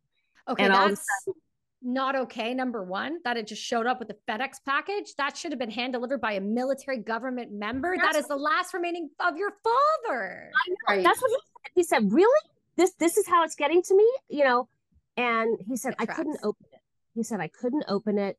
[0.47, 1.39] Okay, and that's sudden,
[1.81, 2.53] not okay.
[2.53, 5.15] Number one, that it just showed up with a FedEx package.
[5.17, 7.95] That should have been hand delivered by a military government member.
[7.97, 10.51] That is the last remaining of your father.
[10.87, 11.03] Right.
[11.03, 11.71] That's what he said.
[11.75, 12.39] He said, Really?
[12.77, 14.09] This this is how it's getting to me?
[14.29, 14.69] You know,
[15.17, 16.79] and he said, I couldn't open it.
[17.15, 18.37] He said I couldn't open it.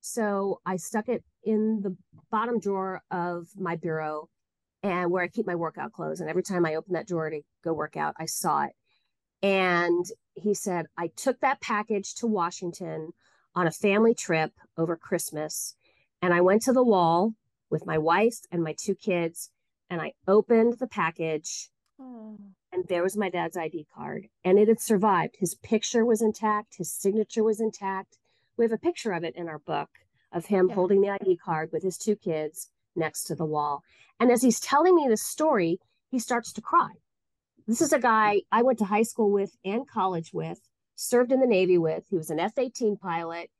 [0.00, 1.96] So I stuck it in the
[2.30, 4.28] bottom drawer of my bureau
[4.82, 6.20] and where I keep my workout clothes.
[6.20, 8.72] And every time I opened that drawer to go work out, I saw it.
[9.42, 13.12] And he said, I took that package to Washington
[13.54, 15.74] on a family trip over Christmas.
[16.22, 17.34] And I went to the wall
[17.70, 19.50] with my wife and my two kids.
[19.90, 21.70] And I opened the package.
[22.00, 22.36] Oh.
[22.72, 24.28] And there was my dad's ID card.
[24.44, 25.36] And it had survived.
[25.38, 28.18] His picture was intact, his signature was intact
[28.58, 29.88] we have a picture of it in our book
[30.32, 30.74] of him Yeah.
[30.74, 33.82] holding the ID card with his two kids next to the wall.
[34.20, 35.78] And as he's telling me this story,
[36.10, 36.94] he starts to cry.
[37.68, 40.58] This is a guy I went to high school with and college with,
[40.96, 42.04] served in the Navy with.
[42.08, 43.50] He was an F 18 pilot.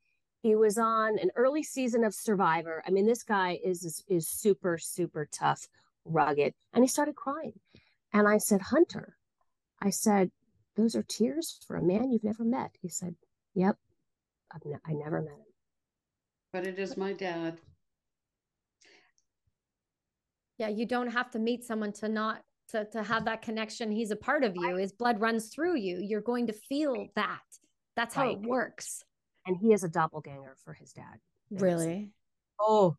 [0.41, 2.83] He was on an early season of Survivor.
[2.87, 5.69] I mean, this guy is, is, is super, super tough,
[6.07, 6.55] rugged.
[6.73, 7.61] And he started crying.
[8.15, 9.19] And I said, Hunter,
[9.83, 10.31] I said,
[10.75, 12.71] those are tears for a man you've never met.
[12.81, 13.15] He said,
[13.55, 13.77] Yep,
[14.55, 15.53] I've ne- I never met him.
[16.51, 17.59] But it is my dad.
[20.57, 23.91] Yeah, you don't have to meet someone to not to to have that connection.
[23.91, 24.77] He's a part of you.
[24.77, 25.99] His blood runs through you.
[26.01, 27.41] You're going to feel that.
[27.97, 29.03] That's how it works.
[29.47, 31.19] And he is a doppelganger for his dad.
[31.51, 32.11] Really?
[32.61, 32.97] Oh,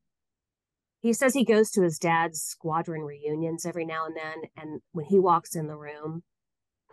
[1.01, 4.49] he says he goes to his dad's squadron reunions every now and then.
[4.57, 6.23] And when he walks in the room,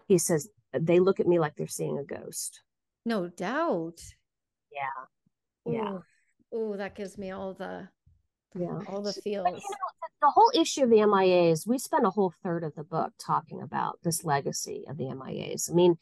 [0.07, 2.61] he says, they look at me like they're seeing a ghost.
[3.05, 4.01] No doubt.
[4.71, 5.73] Yeah.
[5.73, 5.99] Yeah.
[6.53, 7.89] Oh, that gives me all the
[8.55, 8.81] Yeah.
[8.89, 9.47] all the But feels.
[9.47, 12.85] you know, the, whole issue of the MIAs, we spent a whole third of the
[12.85, 15.71] book talking about this legacy of the MIAs.
[15.71, 15.97] I mean,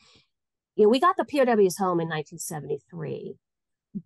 [0.76, 3.36] you know, we got the POWs home in 1973,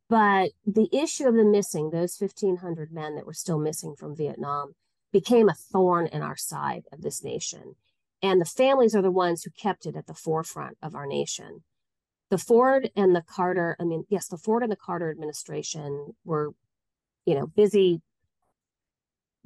[0.09, 4.75] but the issue of the missing, those 1,500 men that were still missing from Vietnam,
[5.13, 7.75] became a thorn in our side of this nation.
[8.23, 11.63] And the families are the ones who kept it at the forefront of our nation.
[12.31, 16.51] The Ford and the Carter, I mean, yes, the Ford and the Carter administration were,
[17.25, 18.03] you know, busy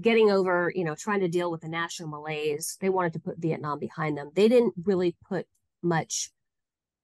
[0.01, 2.76] getting over, you know, trying to deal with the national malaise.
[2.80, 4.30] They wanted to put Vietnam behind them.
[4.34, 5.47] They didn't really put
[5.82, 6.30] much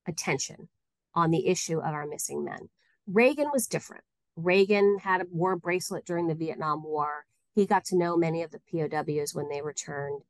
[0.06, 0.68] attention
[1.14, 2.68] on the issue of our missing men.
[3.06, 4.04] Reagan was different.
[4.36, 7.24] Reagan had a war bracelet during the Vietnam War.
[7.54, 10.22] He got to know many of the POWs when they returned.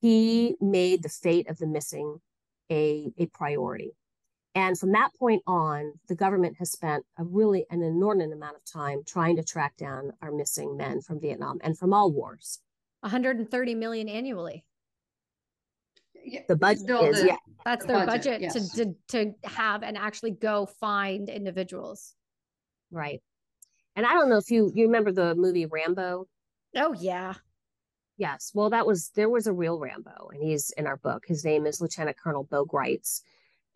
[0.00, 2.20] He made the fate of the missing
[2.70, 3.92] a, a priority.
[4.54, 8.64] And from that point on, the government has spent a really an inordinate amount of
[8.64, 12.58] time trying to track down our missing men from Vietnam and from all wars.
[13.00, 14.64] 130 million annually.
[16.22, 18.70] Yeah, The budget Bill, is the- yeah, That's The their budget, budget, yes.
[18.72, 22.14] to, to to have and actually go find individuals.
[22.90, 23.22] right.
[23.96, 26.26] And I don't know if you you remember the movie Rambo.
[26.76, 27.34] Oh yeah.
[28.16, 28.52] Yes.
[28.54, 31.24] Well, that was there was a real Rambo, and he's in our book.
[31.26, 33.22] His name is Lieutenant Colonel Bo Gritz.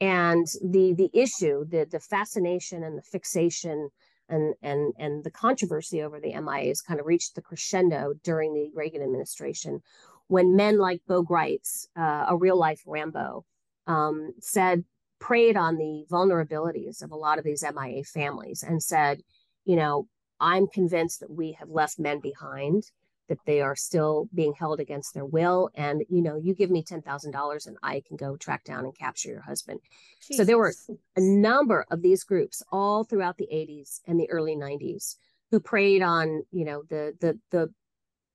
[0.00, 3.90] And the the issue, the the fascination and the fixation
[4.28, 8.70] and and and the controversy over the MIAs kind of reached the crescendo during the
[8.74, 9.82] Reagan administration,
[10.28, 13.44] when men like Bo Gritz, uh, a real life Rambo,
[13.86, 14.84] um, said
[15.20, 19.22] preyed on the vulnerabilities of a lot of these MIA families and said,
[19.64, 20.06] you know,
[20.40, 22.90] I'm convinced that we have left men behind
[23.28, 25.70] that they are still being held against their will.
[25.74, 29.30] And, you know, you give me $10,000 and I can go track down and capture
[29.30, 29.80] your husband.
[30.20, 30.74] So there were
[31.16, 35.16] A number of these groups all throughout the 80s and the early 90s
[35.50, 37.72] who preyed on, you know, the, the, the,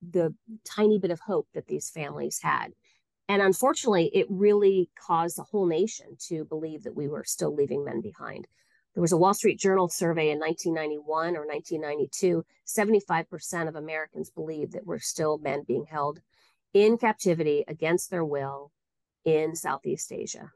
[0.09, 0.33] the
[0.65, 2.69] tiny bit of hope that these families had.
[3.27, 7.85] And unfortunately, it really caused the whole nation to believe that we were still leaving
[7.85, 8.47] men behind.
[8.93, 12.43] There was a Wall Street Journal survey in 1991 or 1992.
[12.65, 16.19] 75% of Americans believed that we're still men being held
[16.73, 18.71] in captivity against their will
[19.25, 20.51] in Southeast Asia.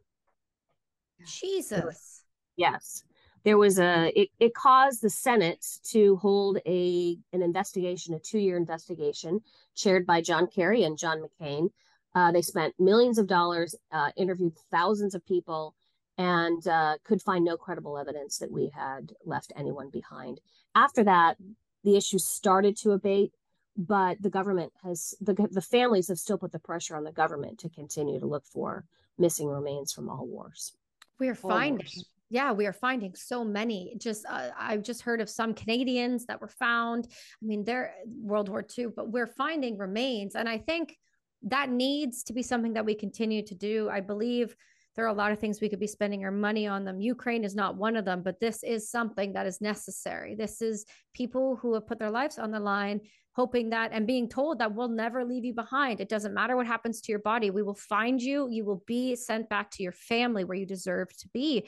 [1.26, 2.24] Jesus.
[2.56, 3.04] Yes.
[3.44, 8.56] There was a it, it caused the Senate to hold a an investigation, a two-year
[8.56, 9.42] investigation
[9.76, 11.70] chaired by John Kerry and John McCain.
[12.16, 15.76] Uh, they spent millions of dollars, uh, interviewed thousands of people,
[16.18, 20.40] and uh, could find no credible evidence that we had left anyone behind.
[20.76, 21.38] After that,
[21.84, 23.34] the issue started to abate,
[23.76, 27.60] but the government has the the families have still put the pressure on the government
[27.60, 28.86] to continue to look for
[29.18, 30.74] missing remains from all wars.
[31.20, 31.78] We're All finding.
[31.86, 32.06] wars.
[32.30, 33.96] Yeah, we are finding so many.
[34.00, 37.08] Just uh, I've just heard of some Canadians that were found.
[37.12, 40.98] I mean, they're World War II, but we're finding remains, and I think
[41.44, 43.90] that needs to be something that we continue to do.
[43.90, 44.56] I believe
[44.96, 47.00] there are a lot of things we could be spending our money on them.
[47.00, 50.36] Ukraine is not one of them, but this is something that is necessary.
[50.36, 53.02] This is people who have put their lives on the line,
[53.36, 56.00] hoping that and being told that we'll never leave you behind.
[56.00, 57.50] It doesn't matter what happens to your body.
[57.50, 58.48] We will find you.
[58.52, 61.68] You will be sent back to your family where you deserve to be.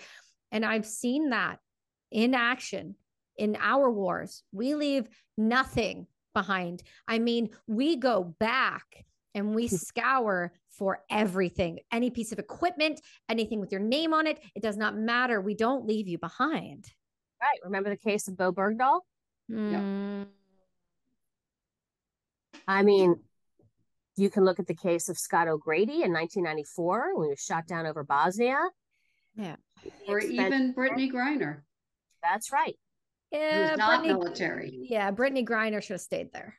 [0.52, 1.60] And I've seen that
[2.12, 2.96] in action
[3.38, 4.44] in our wars.
[4.52, 5.08] We leave
[5.38, 6.84] nothing behind.
[7.08, 9.06] I mean, we go back
[9.36, 14.40] and we scour for everything any piece of equipment, anything with your name on it.
[14.56, 15.40] It does not matter.
[15.40, 16.86] We don't leave you behind.
[17.42, 17.60] Right.
[17.64, 19.02] Remember the case of Bowe Bergdahl?
[19.52, 20.26] Mm,
[22.68, 23.16] I mean,
[24.18, 27.68] you can look at the case of Scott O'Grady in 1994 when he was shot
[27.68, 28.58] down over Bosnia.
[29.36, 29.58] Yeah.
[29.84, 31.62] The Or expense- even Brittney Griner.
[32.24, 32.76] That's right.
[33.32, 34.88] Yeah, who's not Brittney- military.
[34.90, 36.56] Yeah, Brittney Griner should have stayed there.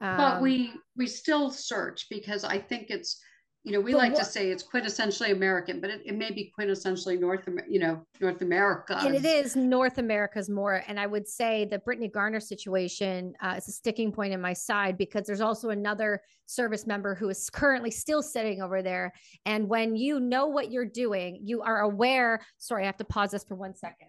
[0.00, 3.20] But Um, we we still search because I think it's
[3.64, 6.52] you know we But like to say it's quintessentially American, but it, it may be
[6.56, 8.96] quintessentially North you know North America.
[9.00, 10.84] and it is North America's more.
[10.86, 14.52] And I would say the Brittney Garner situation uh, is a sticking point in my
[14.52, 19.12] side because there's also another service member who is currently still sitting over there.
[19.44, 22.40] And when you know what you're doing, you are aware.
[22.58, 24.08] Sorry, I have to pause this for one second.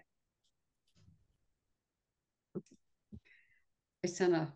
[4.06, 4.48] I sent a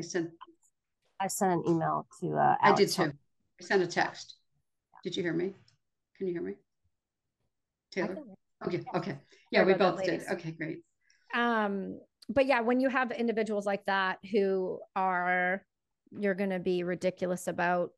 [0.00, 0.30] I sent
[1.20, 3.12] I sent an email to uh I did Alex too.
[3.60, 4.36] I sent a text.
[5.04, 5.52] Did you hear me?
[6.16, 6.54] Can you hear me?
[7.92, 8.16] Taylor?
[8.66, 9.18] Okay, okay.
[9.50, 10.22] Yeah, we both did.
[10.32, 10.78] Okay, great.
[11.34, 15.64] um but yeah when you have individuals like that who are
[16.18, 17.90] you're going to be ridiculous about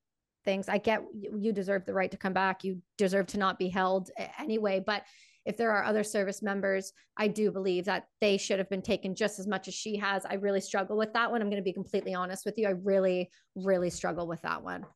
[0.44, 3.58] things i get you you deserve the right to come back you deserve to not
[3.58, 5.02] be held anyway but
[5.44, 9.14] if there are other service members i do believe that they should have been taken
[9.14, 10.24] just as much as she has.
[10.24, 11.40] I really struggle with that one.
[11.42, 12.66] I'm going to be completely honest with you.
[12.66, 14.86] I really really struggle with that one.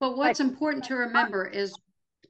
[0.00, 1.74] But what's important to remember is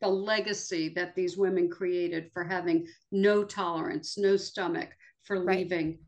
[0.01, 4.91] the legacy that these women created for having no tolerance, no stomach
[5.23, 5.59] for Right.
[5.59, 5.99] leaving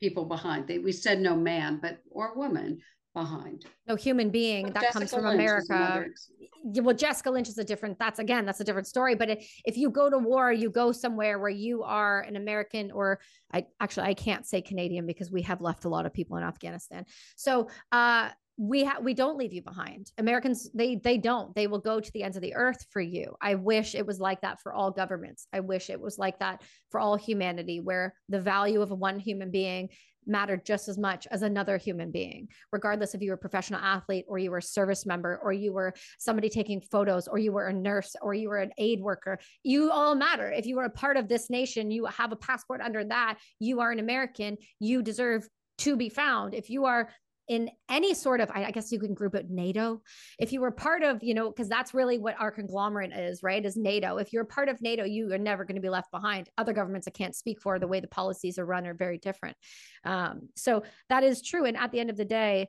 [0.00, 0.66] people behind.
[0.66, 2.80] They, we said no man, but or woman
[3.14, 3.66] behind.
[3.86, 6.30] no human being But that comes from Lynch america another ex-
[6.72, 9.60] Yeah, well jessica lynch is a different that's again that's a different story but if,
[9.66, 13.20] if you go to war you go somewhere where you are an american or
[13.52, 16.42] i actually i can't say canadian because we have left a lot of people in
[16.42, 17.04] afghanistan
[17.36, 20.10] so uh we ha- we don't leave you behind.
[20.18, 21.54] Americans they they don't.
[21.54, 23.34] They will go to the ends of the earth for you.
[23.40, 25.46] I wish it was like that for all governments.
[25.52, 29.50] I wish it was like that for all humanity where the value of one human
[29.50, 29.88] being
[30.26, 34.24] mattered just as much as another human being regardless if you were a professional athlete
[34.28, 37.66] or you were a service member or you were somebody taking photos or you were
[37.66, 39.38] a nurse or you were an aid worker.
[39.64, 40.50] You all matter.
[40.50, 43.38] If you are a part of this nation you have a passport under that.
[43.58, 44.58] You are an american.
[44.78, 45.48] You deserve
[45.78, 46.54] to be found.
[46.54, 47.08] If you are
[47.48, 50.00] in any sort of I, guess you can group it nato.
[50.38, 53.64] If you were part of you know because that's really what our conglomerate is right
[53.64, 54.18] is nato.
[54.18, 56.48] If you're part of nato you are never going to be left behind.
[56.58, 59.56] Other governments i can't speak for the way the policies are run are very different.
[60.04, 61.64] Um, so that is true.
[61.64, 62.68] And at the end of the day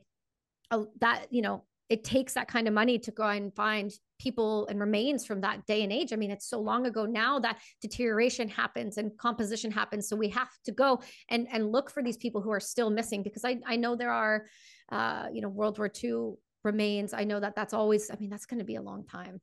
[0.72, 4.68] uh, that you know it takes that kind of money to go and find people
[4.68, 6.14] and remains from that day and age.
[6.14, 10.08] I mean, it's so long ago now that deterioration happens and composition happens.
[10.08, 13.22] So we have to go and and look for these people who are still missing
[13.24, 14.46] because I I know there are,
[14.92, 17.14] uh, you know, World War II remains.
[17.14, 18.10] I know that that's always.
[18.10, 19.42] I mean, that's going to be a long time.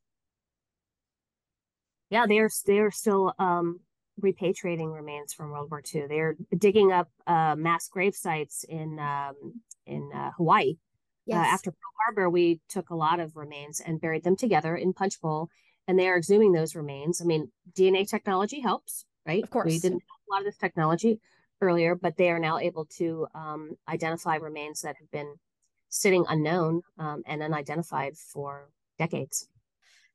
[2.09, 3.81] Yeah, they're they're still um
[4.21, 6.07] repatriating remains from World War II.
[6.09, 10.77] They're digging up uh mass grave sites in um in uh, Hawaii.
[11.31, 11.47] Yes.
[11.47, 14.93] Uh, after Pearl Harbor, we took a lot of remains and buried them together in
[14.93, 15.49] Punchbowl,
[15.87, 17.21] and they are exhuming those remains.
[17.21, 19.43] I mean, DNA technology helps, right?
[19.43, 19.67] Of course.
[19.67, 21.21] we didn't have a lot of this technology
[21.61, 25.37] earlier, but they are now able to um, identify remains that have been
[25.89, 29.49] sitting unknown um, and unidentified for decades.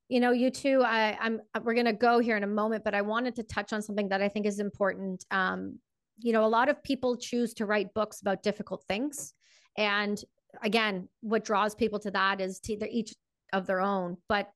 [0.09, 2.93] you know you two i i'm we're going to go here in a moment but
[2.93, 5.80] i wanted to touch on something that i think is important um
[6.20, 9.34] you know a lot of people choose to write books about difficult things
[9.78, 10.24] and
[10.64, 13.14] again what draws people to that is to they're each
[13.53, 14.49] of their own but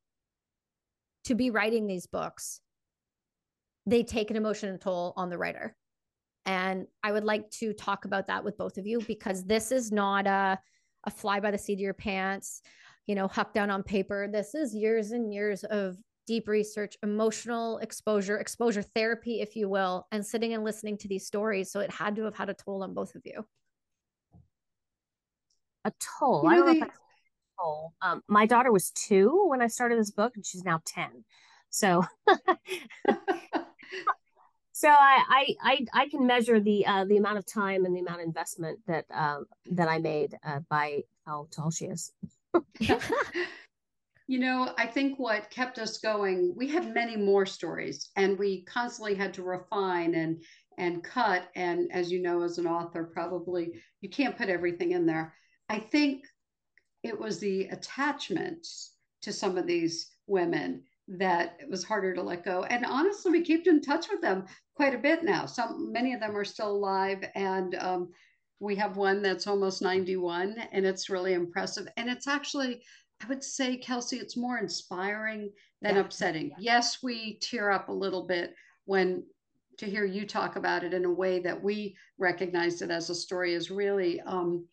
[1.25, 2.61] to be writing these books
[3.85, 5.75] they take an emotional toll on the writer
[6.45, 9.91] and i would like to talk about that with both of you because this is
[9.91, 10.59] not a
[11.05, 12.61] a fly by the seat of your pants
[13.09, 14.29] you know, huck down on paper.
[14.31, 15.97] This is years and years of
[16.27, 21.25] deep research, emotional exposure, exposure therapy, if you will, and sitting and listening to these
[21.25, 21.71] stories.
[21.71, 23.43] So it had to have had a toll on both of you.
[25.89, 26.43] A toll.
[26.43, 26.91] You I don't know if
[27.59, 27.93] toll.
[28.01, 31.23] Um, my daughter was two when I started this book, and she's now ten.
[31.71, 32.03] So,
[34.71, 38.01] so I, I, I, I can measure the uh, the amount of time and the
[38.01, 42.11] amount of investment that um, that I made uh, by how tall she is.
[44.29, 48.63] You know, I think what kept us going, we had many more stories and we
[48.65, 50.43] constantly had to refine and
[50.77, 51.49] and cut.
[51.55, 55.33] And as you know, as an author, probably you can't put everything in there.
[55.69, 56.25] I think
[57.03, 58.67] it was the attachment
[59.21, 62.63] to some of these women that it was harder to let go.
[62.65, 65.45] And honestly, we keep in touch with them quite a bit now.
[65.45, 68.09] Some many of them are still alive and um,
[68.59, 71.87] we have one that's almost 91 and it's really impressive.
[71.97, 72.83] And it's actually
[73.21, 75.51] I would say, Kelsey, it's more inspiring
[75.81, 76.01] than Yeah.
[76.01, 76.51] upsetting.
[76.57, 78.55] Yes, we tear up a little bit
[78.85, 79.25] when
[79.77, 83.15] to hear you talk about it in a way that we recognize it as a
[83.15, 84.65] story is really, um,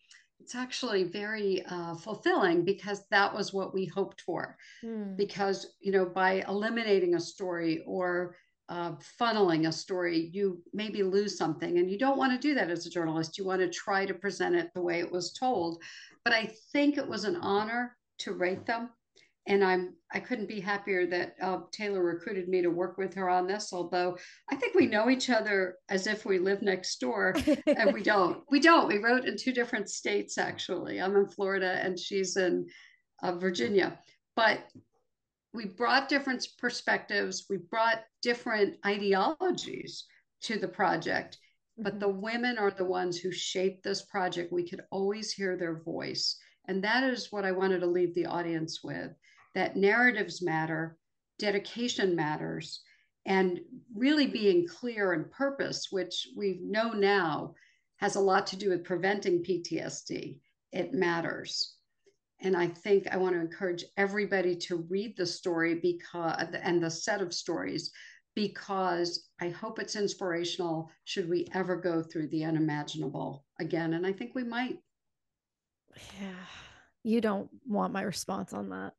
[0.47, 4.55] it's actually very uh, fulfilling because that was what we hoped for.
[4.79, 5.13] Hmm.
[5.17, 8.37] Because, you know, by eliminating a story or
[8.69, 11.79] uh, funneling a story, you maybe lose something.
[11.79, 13.37] And you don't want to do that as a journalist.
[13.37, 15.83] You want to try to present it the way it was told.
[16.23, 18.91] But I think it was an honor to rate them.
[19.47, 23.29] And I'm I couldn't be happier that uh, Taylor recruited me to work with her
[23.29, 23.71] on this.
[23.73, 24.17] Although
[24.49, 28.43] I think we know each other as if we live next door, and we don't.
[28.51, 28.87] We don't.
[28.87, 31.01] We wrote in two different states actually.
[31.01, 32.67] I'm in Florida and she's in
[33.23, 33.99] uh, Virginia.
[34.35, 34.59] But
[35.53, 40.05] we brought different perspectives, we brought different ideologies
[40.41, 41.37] to the project,
[41.77, 41.99] but mm-hmm.
[41.99, 44.53] the women are the ones who shaped this project.
[44.53, 46.37] We could always hear their voice.
[46.67, 49.11] And that is what I wanted to leave the audience with
[49.55, 50.97] that narratives matter,
[51.39, 52.81] dedication matters,
[53.25, 53.59] and
[53.93, 57.53] really being clear and purpose, which we know now
[57.97, 60.39] has a lot to do with preventing PTSD.
[60.71, 61.75] It matters.
[62.39, 66.89] And I think I want to encourage everybody to read the story because and the
[66.89, 67.91] set of stories
[68.35, 73.93] because I hope it's inspirational should we ever go through the unimaginable again.
[73.93, 74.77] And I think we might.
[76.21, 76.45] Yeah.
[77.03, 78.93] You don't want my response on that.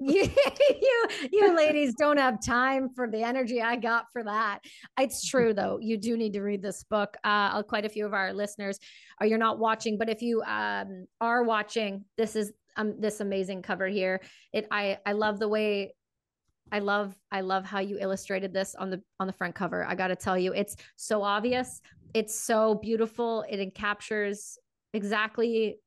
[0.00, 0.30] You,
[0.80, 4.60] you you ladies don't have time for the energy I got for that.
[4.98, 5.78] It's true though.
[5.80, 7.16] You do need to read this book.
[7.24, 8.78] Uh, quite a few of our listeners
[9.20, 13.62] are you're not watching, but if you um, are watching, this is um, this amazing
[13.62, 14.20] cover here.
[14.52, 15.94] It I I love the way
[16.70, 19.84] I love I love how you illustrated this on the on the front cover.
[19.84, 21.80] I got to tell you, it's so obvious.
[22.14, 23.44] It's so beautiful.
[23.48, 24.58] It captures
[24.94, 25.78] exactly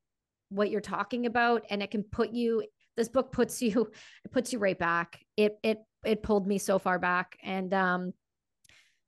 [0.48, 2.64] what you're talking about and it can put you
[2.96, 3.90] this book puts you
[4.24, 5.24] it puts you right back.
[5.36, 7.36] It it it pulled me so far back.
[7.42, 8.12] And um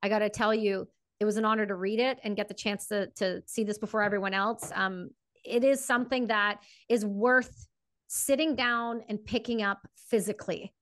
[0.02, 0.86] i got to tell you
[1.18, 3.78] it was an honor to read it and get the chance to to see this
[3.78, 4.70] before everyone else.
[4.74, 5.10] Um
[5.44, 7.66] it is something that is worth
[8.08, 10.72] sitting down and picking up physically.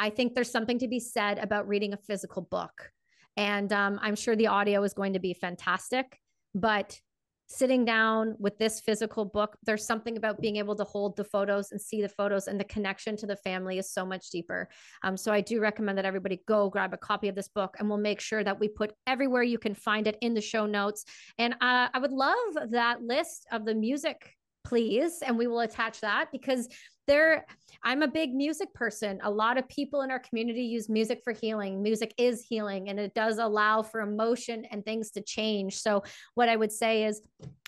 [0.00, 2.92] I think there's something to be said about reading a physical book.
[3.36, 6.20] And um, i'm sure the audio is going to be fantastic
[6.54, 7.00] but
[7.48, 11.72] sitting down with this physical book, there's something about being able to hold the photos
[11.72, 14.68] and see the photos, and the connection to the family is so much deeper.
[15.02, 17.88] Um, so I do recommend that everybody go grab a copy of this book, and
[17.88, 21.04] we'll make sure that we put everywhere you can find it in the show notes.
[21.38, 24.34] And uh, I would love that list of the music
[24.64, 26.68] please and we will attach that because
[27.08, 27.44] there
[27.82, 29.18] i'm a big music person.
[29.22, 31.82] A lot of people in our community use music for healing.
[31.82, 35.78] Music is healing and it does allow for emotion and things to change.
[35.78, 36.02] So
[36.34, 37.22] what i would say is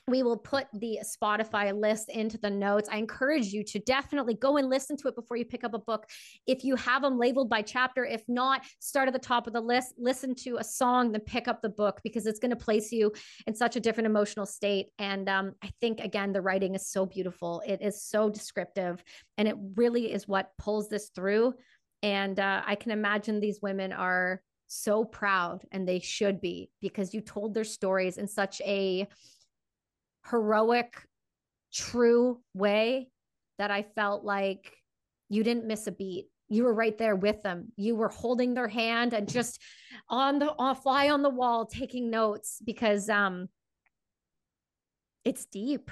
[0.09, 2.89] we will put the Spotify list into the notes.
[2.90, 5.78] I encourage you to definitely go and listen to it before you pick up a
[5.78, 6.06] book.
[6.47, 9.60] If you have them labeled by chapter, if not, start at the top of the
[9.60, 12.90] list, listen to a song, then pick up the book because it's going to place
[12.90, 13.12] you
[13.47, 14.86] in such a different emotional state.
[14.98, 17.62] And um, I think, again, the writing is so beautiful.
[17.66, 19.02] It is so descriptive,
[19.39, 21.55] and it really is what pulls this through.
[22.02, 27.12] And uh, I can imagine these women are so proud, and they should be because
[27.12, 29.06] you told their stories in such a
[30.29, 30.95] heroic,
[31.73, 33.09] true way
[33.59, 34.73] that I felt like
[35.29, 36.27] you didn't miss a beat.
[36.49, 37.73] You were right there with them.
[37.77, 39.61] You were holding their hand and just
[40.09, 43.49] on the on fly on the wall taking notes because um
[45.25, 45.91] it's deep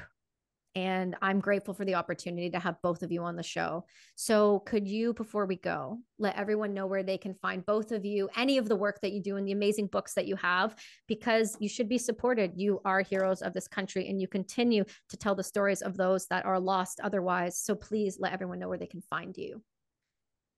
[0.79, 3.85] and I'm grateful for the opportunity to have both of you on the show.
[4.15, 8.05] So, could you, before we go, let everyone know where they can find both of
[8.05, 10.77] you, any of the work that you do, and the amazing books that you have?
[11.09, 12.53] Because you should be supported.
[12.55, 16.27] You are heroes of this country, and you continue to tell the stories of those
[16.27, 17.59] that are lost otherwise.
[17.59, 19.61] So, please let everyone know where they can find you.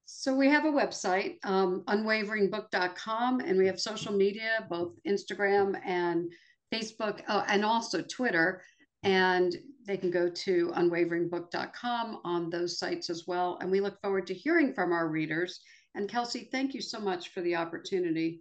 [0.04, 6.30] So we have a website, um, unwaveringbook.com, and we have social media, both Instagram and
[6.74, 8.60] Facebook, uh, and also Twitter.
[9.02, 9.56] And
[9.90, 13.58] they can go to unwaveringbook.com on those sites as well.
[13.60, 15.62] And we look forward to hearing from our readers.
[15.96, 18.40] And Kelsey, thank you so much for the opportunity.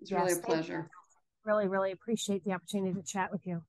[0.00, 0.90] It's yes, really a pleasure.
[1.44, 3.62] Really, really appreciate the opportunity to chat with you.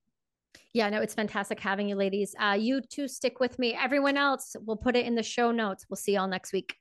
[0.73, 2.34] Yeah, no, it's fantastic having you, ladies.
[2.39, 3.77] Uh, you two stick with me.
[3.77, 5.85] Everyone else, we'll put it in the show notes.
[5.89, 6.77] We'll see y'all next week.